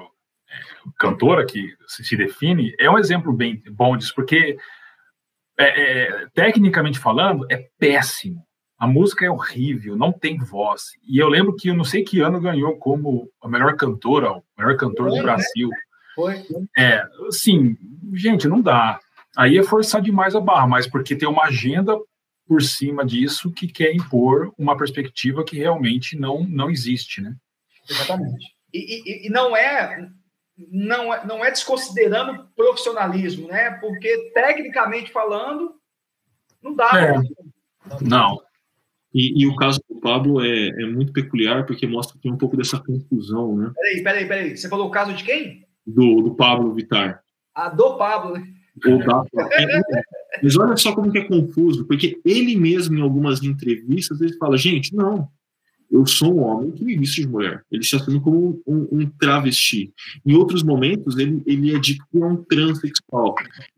cantora 0.99 1.45
que 1.45 1.75
se 1.87 2.17
define, 2.17 2.75
é 2.79 2.91
um 2.91 2.99
exemplo 2.99 3.33
bem 3.33 3.63
bom 3.71 3.97
disso, 3.97 4.15
porque 4.15 4.57
é, 5.59 5.65
é, 5.83 6.27
tecnicamente 6.35 6.99
falando, 6.99 7.47
é 7.51 7.69
péssimo. 7.79 8.47
A 8.79 8.87
música 8.87 9.27
é 9.27 9.31
horrível, 9.31 9.97
não 9.97 10.13
tem 10.13 10.39
voz. 10.39 10.93
E 11.05 11.19
eu 11.19 11.29
lembro 11.29 11.57
que 11.57 11.69
eu 11.69 11.75
não 11.75 11.83
sei 11.83 12.05
que 12.05 12.21
ano 12.21 12.41
ganhou 12.41 12.77
como 12.79 13.29
a 13.43 13.49
melhor 13.49 13.75
cantora, 13.77 14.31
o 14.31 14.43
melhor 14.57 14.77
cantor 14.77 15.11
do 15.11 15.17
né? 15.17 15.23
Brasil. 15.23 15.69
Foi. 16.15 16.45
É, 16.77 17.03
sim, 17.31 17.77
gente, 18.15 18.47
não 18.47 18.61
dá. 18.61 19.01
Aí 19.37 19.59
é 19.59 19.65
forçar 19.65 20.01
demais 20.01 20.37
a 20.37 20.41
barra, 20.41 20.69
mas 20.69 20.87
porque 20.87 21.17
tem 21.17 21.29
uma 21.29 21.47
agenda 21.47 21.99
por 22.49 22.63
cima 22.63 23.05
disso 23.05 23.53
que 23.53 23.69
quer 23.69 23.95
impor 23.95 24.53
uma 24.57 24.77
perspectiva 24.77 25.45
que 25.45 25.59
realmente 25.59 26.19
não, 26.19 26.43
não 26.45 26.71
existe, 26.71 27.21
né? 27.21 27.37
Exatamente. 27.89 28.47
E, 28.73 29.25
e, 29.25 29.27
e 29.27 29.31
não 29.31 29.55
é 29.55 30.11
não 30.71 31.15
é, 31.15 31.25
não 31.25 31.45
é 31.45 31.51
desconsiderando 31.51 32.49
profissionalismo, 32.57 33.47
né? 33.47 33.71
Porque, 33.73 34.33
tecnicamente 34.35 35.13
falando, 35.13 35.75
não 36.63 36.75
dá. 36.75 36.91
É. 36.97 37.15
Não. 38.03 38.41
E, 39.15 39.43
e, 39.43 39.47
o 39.47 39.57
caso 39.57 39.81
do 39.89 40.01
Pablo 40.01 40.45
é, 40.45 40.69
é, 40.69 40.87
muito 40.87 41.13
peculiar, 41.13 41.65
porque 41.65 41.87
mostra 41.87 42.17
que 42.17 42.23
tem 42.23 42.33
um 42.33 42.37
pouco 42.37 42.57
dessa 42.57 42.79
confusão, 42.79 43.57
né? 43.57 43.71
Peraí, 43.75 44.03
peraí, 44.03 44.29
peraí. 44.29 44.57
Você 44.57 44.69
falou 44.69 44.89
o 44.89 44.91
caso 44.91 45.15
de 45.15 45.25
quem? 45.25 45.67
Do, 45.87 46.23
do 46.23 46.35
Pablo 46.35 46.75
Vitar. 46.75 47.23
Ah, 47.55 47.69
do 47.69 47.97
Pablo, 47.97 48.35
né? 48.35 48.47
Ou 48.87 48.99
da... 48.99 49.25
Mas 50.43 50.57
olha 50.57 50.77
só 50.77 50.95
como 50.95 51.11
que 51.11 51.19
é 51.19 51.25
confuso, 51.25 51.85
porque 51.87 52.21
ele 52.25 52.57
mesmo, 52.57 52.99
em 52.99 53.03
algumas 53.03 53.43
entrevistas, 53.43 54.21
ele 54.21 54.35
fala, 54.35 54.57
gente, 54.57 54.95
não, 54.95 55.29
eu 55.91 56.07
sou 56.07 56.35
um 56.35 56.43
homem 56.43 56.71
que 56.71 56.85
me 56.85 56.97
viste 56.97 57.23
de 57.23 57.29
mulher. 57.29 57.65
Ele 57.71 57.83
se 57.83 57.97
assume 57.97 58.21
como 58.21 58.61
um, 58.67 58.89
um, 58.93 59.11
travesti. 59.19 59.93
Em 60.25 60.35
outros 60.35 60.63
momentos, 60.63 61.17
ele, 61.17 61.43
ele 61.47 61.75
é 61.75 61.79
dito 61.79 62.05
que 62.11 62.19
é 62.19 62.25
um 62.25 62.37
transexual. 62.45 63.35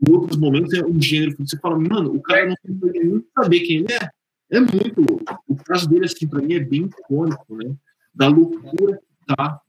Em 0.07 0.13
outros 0.13 0.37
momentos, 0.37 0.73
é 0.75 0.85
um 0.85 1.01
gênero 1.01 1.37
que 1.37 1.47
você 1.47 1.57
fala, 1.59 1.79
mano, 1.79 2.15
o 2.15 2.21
cara 2.21 2.49
não 2.49 2.57
consegue 2.63 3.05
nem 3.05 3.25
saber 3.39 3.61
quem 3.61 3.77
ele 3.79 3.93
é. 3.93 4.11
É 4.51 4.61
muito 4.61 5.01
louco. 5.09 5.45
O 5.47 5.55
caso 5.57 5.89
dele, 5.89 6.07
assim, 6.07 6.27
para 6.27 6.43
mim, 6.43 6.55
é 6.55 6.61
bem 6.61 6.83
icônico, 6.83 7.57
né? 7.57 7.73
Da 8.13 8.27
loucura 8.27 8.97
que 8.97 9.35
tá, 9.37 9.61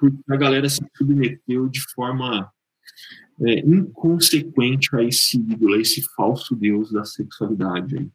porque 0.00 0.16
a 0.28 0.36
galera 0.36 0.68
se 0.68 0.84
submeteu 0.96 1.68
de 1.68 1.80
forma 1.94 2.50
é, 3.46 3.60
inconsequente 3.60 4.94
a 4.94 5.02
esse 5.02 5.38
ídolo, 5.38 5.74
a 5.74 5.80
esse 5.80 6.02
falso 6.14 6.54
deus 6.54 6.92
da 6.92 7.04
sexualidade. 7.04 8.10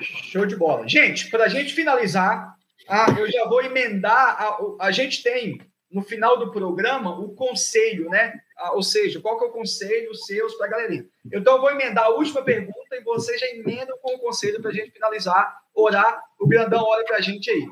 Show 0.00 0.46
de 0.46 0.56
bola. 0.56 0.86
Gente, 0.88 1.28
para 1.30 1.44
a 1.44 1.48
gente 1.48 1.74
finalizar, 1.74 2.54
ah, 2.88 3.06
eu 3.18 3.30
já 3.30 3.46
vou 3.46 3.62
emendar. 3.62 4.40
A, 4.40 4.86
a 4.86 4.90
gente 4.90 5.22
tem 5.22 5.60
no 5.90 6.02
final 6.02 6.38
do 6.38 6.50
programa 6.50 7.18
o 7.18 7.34
conselho, 7.34 8.08
né? 8.08 8.32
Ah, 8.56 8.72
ou 8.74 8.82
seja, 8.82 9.20
qual 9.20 9.38
que 9.38 9.44
é 9.44 9.48
o 9.48 9.52
conselho 9.52 10.14
seus 10.14 10.54
para 10.54 10.66
a 10.66 10.70
galerinha? 10.70 11.06
Então, 11.26 11.56
eu 11.56 11.60
vou 11.60 11.70
emendar 11.70 12.04
a 12.04 12.10
última 12.10 12.42
pergunta 12.42 12.96
e 12.96 13.02
você 13.02 13.36
já 13.38 13.46
emenda 13.48 13.94
com 14.00 14.14
o 14.14 14.18
conselho 14.18 14.60
para 14.60 14.70
a 14.70 14.74
gente 14.74 14.90
finalizar, 14.90 15.58
orar. 15.74 16.22
O 16.38 16.46
grandão 16.46 16.82
olha 16.84 17.04
para 17.04 17.16
a 17.16 17.20
gente 17.20 17.50
aí. 17.50 17.66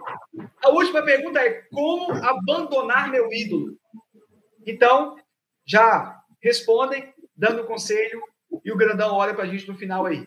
A 0.62 0.70
última 0.70 1.02
pergunta 1.02 1.40
é: 1.40 1.62
como 1.70 2.12
abandonar 2.12 3.10
meu 3.10 3.32
ídolo? 3.32 3.76
Então, 4.66 5.16
já 5.64 6.15
respondem, 6.46 7.12
dando 7.36 7.64
conselho, 7.64 8.22
e 8.64 8.70
o 8.70 8.76
grandão 8.76 9.14
olha 9.14 9.34
para 9.34 9.44
a 9.44 9.46
gente 9.46 9.66
no 9.68 9.76
final 9.76 10.06
aí. 10.06 10.24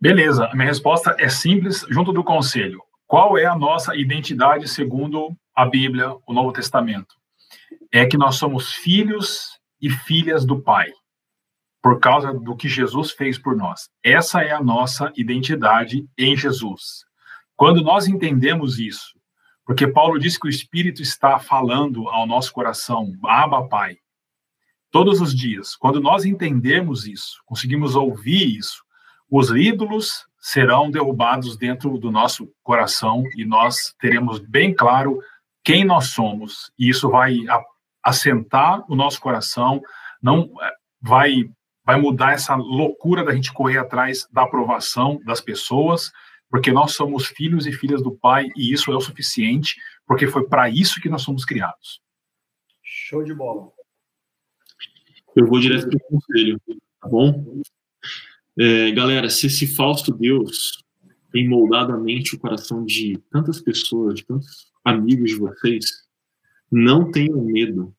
Beleza, 0.00 0.50
minha 0.54 0.66
resposta 0.66 1.14
é 1.18 1.28
simples, 1.28 1.86
junto 1.90 2.12
do 2.12 2.24
conselho. 2.24 2.82
Qual 3.06 3.36
é 3.36 3.44
a 3.44 3.54
nossa 3.54 3.94
identidade 3.94 4.66
segundo 4.66 5.36
a 5.54 5.66
Bíblia, 5.66 6.16
o 6.26 6.32
Novo 6.32 6.52
Testamento? 6.52 7.14
É 7.92 8.06
que 8.06 8.16
nós 8.16 8.36
somos 8.36 8.72
filhos 8.72 9.60
e 9.80 9.90
filhas 9.90 10.46
do 10.46 10.60
Pai, 10.60 10.90
por 11.82 12.00
causa 12.00 12.32
do 12.32 12.56
que 12.56 12.68
Jesus 12.68 13.10
fez 13.10 13.38
por 13.38 13.54
nós. 13.54 13.90
Essa 14.02 14.40
é 14.40 14.52
a 14.52 14.62
nossa 14.62 15.12
identidade 15.14 16.06
em 16.16 16.34
Jesus. 16.34 17.04
Quando 17.54 17.82
nós 17.82 18.08
entendemos 18.08 18.78
isso, 18.78 19.12
porque 19.66 19.86
Paulo 19.86 20.18
diz 20.18 20.38
que 20.38 20.46
o 20.46 20.50
Espírito 20.50 21.02
está 21.02 21.38
falando 21.38 22.08
ao 22.08 22.26
nosso 22.26 22.52
coração, 22.52 23.12
Abba 23.24 23.68
Pai, 23.68 23.98
todos 24.92 25.20
os 25.20 25.34
dias. 25.34 25.74
Quando 25.74 26.00
nós 26.00 26.24
entendemos 26.24 27.06
isso, 27.06 27.42
conseguimos 27.46 27.96
ouvir 27.96 28.58
isso, 28.58 28.84
os 29.28 29.50
ídolos 29.50 30.26
serão 30.38 30.90
derrubados 30.90 31.56
dentro 31.56 31.96
do 31.98 32.12
nosso 32.12 32.52
coração 32.62 33.24
e 33.36 33.44
nós 33.44 33.94
teremos 33.98 34.38
bem 34.38 34.74
claro 34.74 35.18
quem 35.64 35.84
nós 35.84 36.08
somos. 36.08 36.70
E 36.78 36.90
isso 36.90 37.08
vai 37.08 37.38
assentar 38.02 38.84
o 38.90 38.94
nosso 38.94 39.20
coração, 39.20 39.80
não 40.22 40.52
é, 40.60 40.70
vai 41.00 41.50
vai 41.84 42.00
mudar 42.00 42.32
essa 42.32 42.54
loucura 42.54 43.24
da 43.24 43.34
gente 43.34 43.52
correr 43.52 43.78
atrás 43.78 44.28
da 44.30 44.42
aprovação 44.42 45.18
das 45.24 45.40
pessoas, 45.40 46.12
porque 46.48 46.70
nós 46.70 46.94
somos 46.94 47.26
filhos 47.26 47.66
e 47.66 47.72
filhas 47.72 48.00
do 48.00 48.16
Pai 48.16 48.46
e 48.54 48.72
isso 48.72 48.92
é 48.92 48.96
o 48.96 49.00
suficiente, 49.00 49.74
porque 50.06 50.28
foi 50.28 50.46
para 50.46 50.68
isso 50.68 51.00
que 51.00 51.08
nós 51.08 51.22
somos 51.22 51.44
criados. 51.44 52.00
Show 52.84 53.24
de 53.24 53.34
bola. 53.34 53.72
Eu 55.34 55.46
vou 55.46 55.60
direto 55.60 55.88
para 55.88 55.96
o 55.96 56.00
conselho, 56.00 56.60
tá 57.00 57.08
bom? 57.08 57.62
É, 58.58 58.90
galera, 58.92 59.30
se 59.30 59.46
esse 59.46 59.66
falso 59.66 60.12
Deus 60.12 60.82
tem 61.32 61.48
moldado 61.48 61.92
a 61.92 61.98
mente 61.98 62.34
o 62.34 62.38
coração 62.38 62.84
de 62.84 63.18
tantas 63.30 63.60
pessoas, 63.60 64.16
de 64.16 64.26
tantos 64.26 64.70
amigos 64.84 65.30
de 65.30 65.36
vocês, 65.36 65.86
não 66.70 67.10
tenham 67.10 67.42
medo 67.42 67.94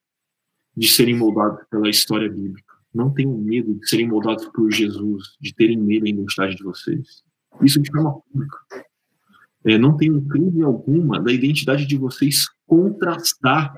de 0.76 0.88
serem 0.88 1.16
moldados 1.16 1.64
pela 1.68 1.88
história 1.88 2.30
bíblica. 2.30 2.74
Não 2.92 3.12
tenham 3.12 3.36
medo 3.36 3.74
de 3.74 3.88
serem 3.88 4.06
moldados 4.06 4.46
por 4.46 4.70
Jesus, 4.70 5.36
de 5.40 5.52
terem 5.52 5.76
medo 5.76 6.04
da 6.04 6.10
identidade 6.10 6.56
de 6.56 6.62
vocês. 6.62 7.24
Isso 7.60 7.82
de 7.82 7.90
forma 7.90 8.20
pública. 8.20 8.58
É, 9.64 9.78
não 9.78 9.96
tenham 9.96 10.24
crise 10.26 10.62
alguma 10.62 11.20
da 11.20 11.32
identidade 11.32 11.86
de 11.86 11.96
vocês 11.96 12.46
contrastar 12.66 13.74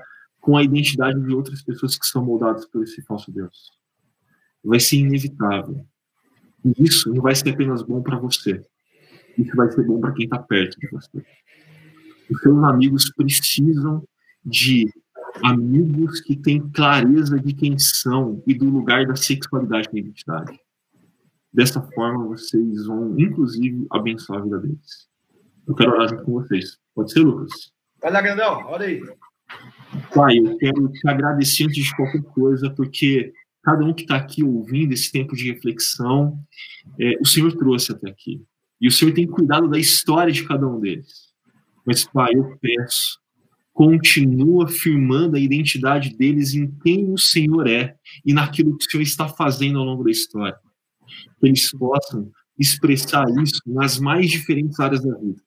com 0.47 0.55
a 0.55 0.63
identidade 0.63 1.21
de 1.21 1.35
outras 1.35 1.61
pessoas 1.61 1.97
que 1.97 2.05
são 2.05 2.23
moldadas 2.23 2.65
por 2.65 2.81
esse 2.81 3.01
falso 3.01 3.29
Deus. 3.33 3.69
Vai 4.63 4.79
ser 4.79 4.95
inevitável. 4.95 5.85
E 6.63 6.85
isso 6.85 7.13
não 7.13 7.21
vai 7.21 7.35
ser 7.35 7.49
apenas 7.49 7.81
bom 7.81 8.01
para 8.01 8.17
você. 8.17 8.65
Isso 9.37 9.53
vai 9.57 9.69
ser 9.69 9.85
bom 9.85 9.99
para 9.99 10.13
quem 10.13 10.23
está 10.23 10.39
perto 10.39 10.79
de 10.79 10.89
você. 10.89 11.25
Os 12.31 12.39
seus 12.39 12.63
amigos 12.63 13.11
precisam 13.13 14.07
de 14.45 14.89
amigos 15.43 16.21
que 16.21 16.37
têm 16.37 16.65
clareza 16.69 17.37
de 17.37 17.53
quem 17.53 17.77
são 17.77 18.41
e 18.47 18.53
do 18.53 18.69
lugar 18.69 19.05
da 19.05 19.17
sexualidade 19.17 19.89
na 19.91 19.99
identidade. 19.99 20.57
Dessa 21.51 21.81
forma, 21.81 22.25
vocês 22.25 22.85
vão, 22.85 23.19
inclusive, 23.19 23.85
abençoar 23.91 24.39
a 24.39 24.43
vida 24.45 24.59
deles. 24.59 25.09
Eu 25.67 25.75
quero 25.75 25.91
orar 25.91 26.07
junto 26.07 26.23
com 26.23 26.31
vocês. 26.31 26.77
Pode 26.95 27.11
ser, 27.11 27.19
Lucas? 27.19 27.51
Vai 28.01 28.13
lá, 28.13 28.21
grandão. 28.21 28.63
Olha 28.67 28.85
aí. 28.85 29.03
Pai, 30.13 30.37
eu 30.37 30.57
quero 30.57 30.87
te 30.91 31.07
agradecer 31.07 31.65
antes 31.65 31.85
de 31.85 31.95
qualquer 31.95 32.21
coisa, 32.23 32.69
porque 32.69 33.33
cada 33.63 33.83
um 33.83 33.93
que 33.93 34.03
está 34.03 34.15
aqui 34.15 34.43
ouvindo 34.43 34.93
esse 34.93 35.11
tempo 35.11 35.35
de 35.35 35.51
reflexão, 35.51 36.39
é, 36.99 37.17
o 37.19 37.25
Senhor 37.25 37.55
trouxe 37.55 37.91
até 37.91 38.09
aqui. 38.09 38.41
E 38.79 38.87
o 38.87 38.91
Senhor 38.91 39.13
tem 39.13 39.25
cuidado 39.25 39.67
da 39.67 39.79
história 39.79 40.31
de 40.31 40.43
cada 40.43 40.67
um 40.67 40.79
deles. 40.79 41.33
Mas, 41.85 42.03
Pai, 42.03 42.31
eu 42.33 42.57
peço, 42.61 43.19
continua 43.73 44.67
firmando 44.67 45.35
a 45.35 45.39
identidade 45.39 46.15
deles 46.15 46.53
em 46.53 46.69
quem 46.83 47.11
o 47.11 47.17
Senhor 47.17 47.67
é 47.67 47.95
e 48.25 48.33
naquilo 48.33 48.77
que 48.77 48.85
o 48.85 48.91
Senhor 48.91 49.03
está 49.03 49.27
fazendo 49.27 49.79
ao 49.79 49.85
longo 49.85 50.03
da 50.03 50.11
história. 50.11 50.57
Que 51.39 51.47
eles 51.47 51.71
possam 51.71 52.31
expressar 52.59 53.25
isso 53.41 53.61
nas 53.65 53.99
mais 53.99 54.29
diferentes 54.29 54.79
áreas 54.79 55.03
da 55.03 55.15
vida, 55.17 55.41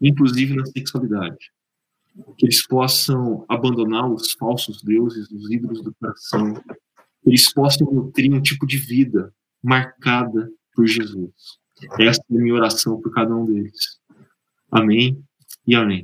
inclusive 0.00 0.54
na 0.54 0.64
sexualidade 0.66 1.50
que 2.36 2.46
eles 2.46 2.66
possam 2.66 3.44
abandonar 3.48 4.10
os 4.10 4.32
falsos 4.32 4.82
deuses, 4.82 5.30
os 5.30 5.50
ídolos 5.50 5.82
do 5.82 5.94
coração, 5.94 6.54
que 6.54 7.30
eles 7.30 7.52
possam 7.52 7.90
nutrir 7.90 8.32
um 8.32 8.40
tipo 8.40 8.66
de 8.66 8.78
vida 8.78 9.32
marcada 9.62 10.50
por 10.74 10.86
Jesus. 10.86 11.32
Essa 11.98 12.20
é 12.20 12.36
a 12.36 12.40
minha 12.40 12.54
oração 12.54 13.00
por 13.00 13.12
cada 13.12 13.34
um 13.34 13.44
deles. 13.44 14.00
Amém 14.70 15.22
e 15.66 15.74
amém. 15.74 16.02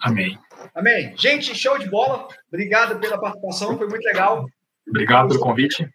Amém. 0.00 0.38
Amém. 0.74 1.16
Gente, 1.16 1.54
show 1.54 1.78
de 1.78 1.88
bola. 1.88 2.28
Obrigado 2.48 2.98
pela 3.00 3.20
participação, 3.20 3.76
foi 3.76 3.88
muito 3.88 4.04
legal. 4.04 4.46
Obrigado 4.86 5.28
pelo 5.28 5.40
convite. 5.40 5.88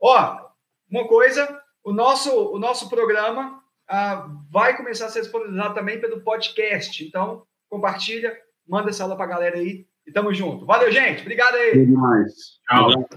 Ó, 0.00 0.50
uma 0.90 1.06
coisa, 1.06 1.60
o 1.84 1.92
nosso, 1.92 2.30
o 2.52 2.58
nosso 2.58 2.88
programa 2.88 3.62
ah, 3.88 4.28
vai 4.50 4.76
começar 4.76 5.06
a 5.06 5.08
ser 5.08 5.20
disponibilizado 5.20 5.74
também 5.74 6.00
pelo 6.00 6.20
podcast. 6.20 7.04
Então, 7.04 7.46
compartilha, 7.72 8.36
manda 8.68 8.90
essa 8.90 9.02
aula 9.02 9.16
pra 9.16 9.24
galera 9.24 9.56
aí 9.56 9.86
e 10.06 10.12
tamo 10.12 10.32
junto. 10.34 10.66
Valeu, 10.66 10.92
gente. 10.92 11.22
Obrigado 11.22 11.54
aí. 11.54 11.72
Tchau. 12.68 13.08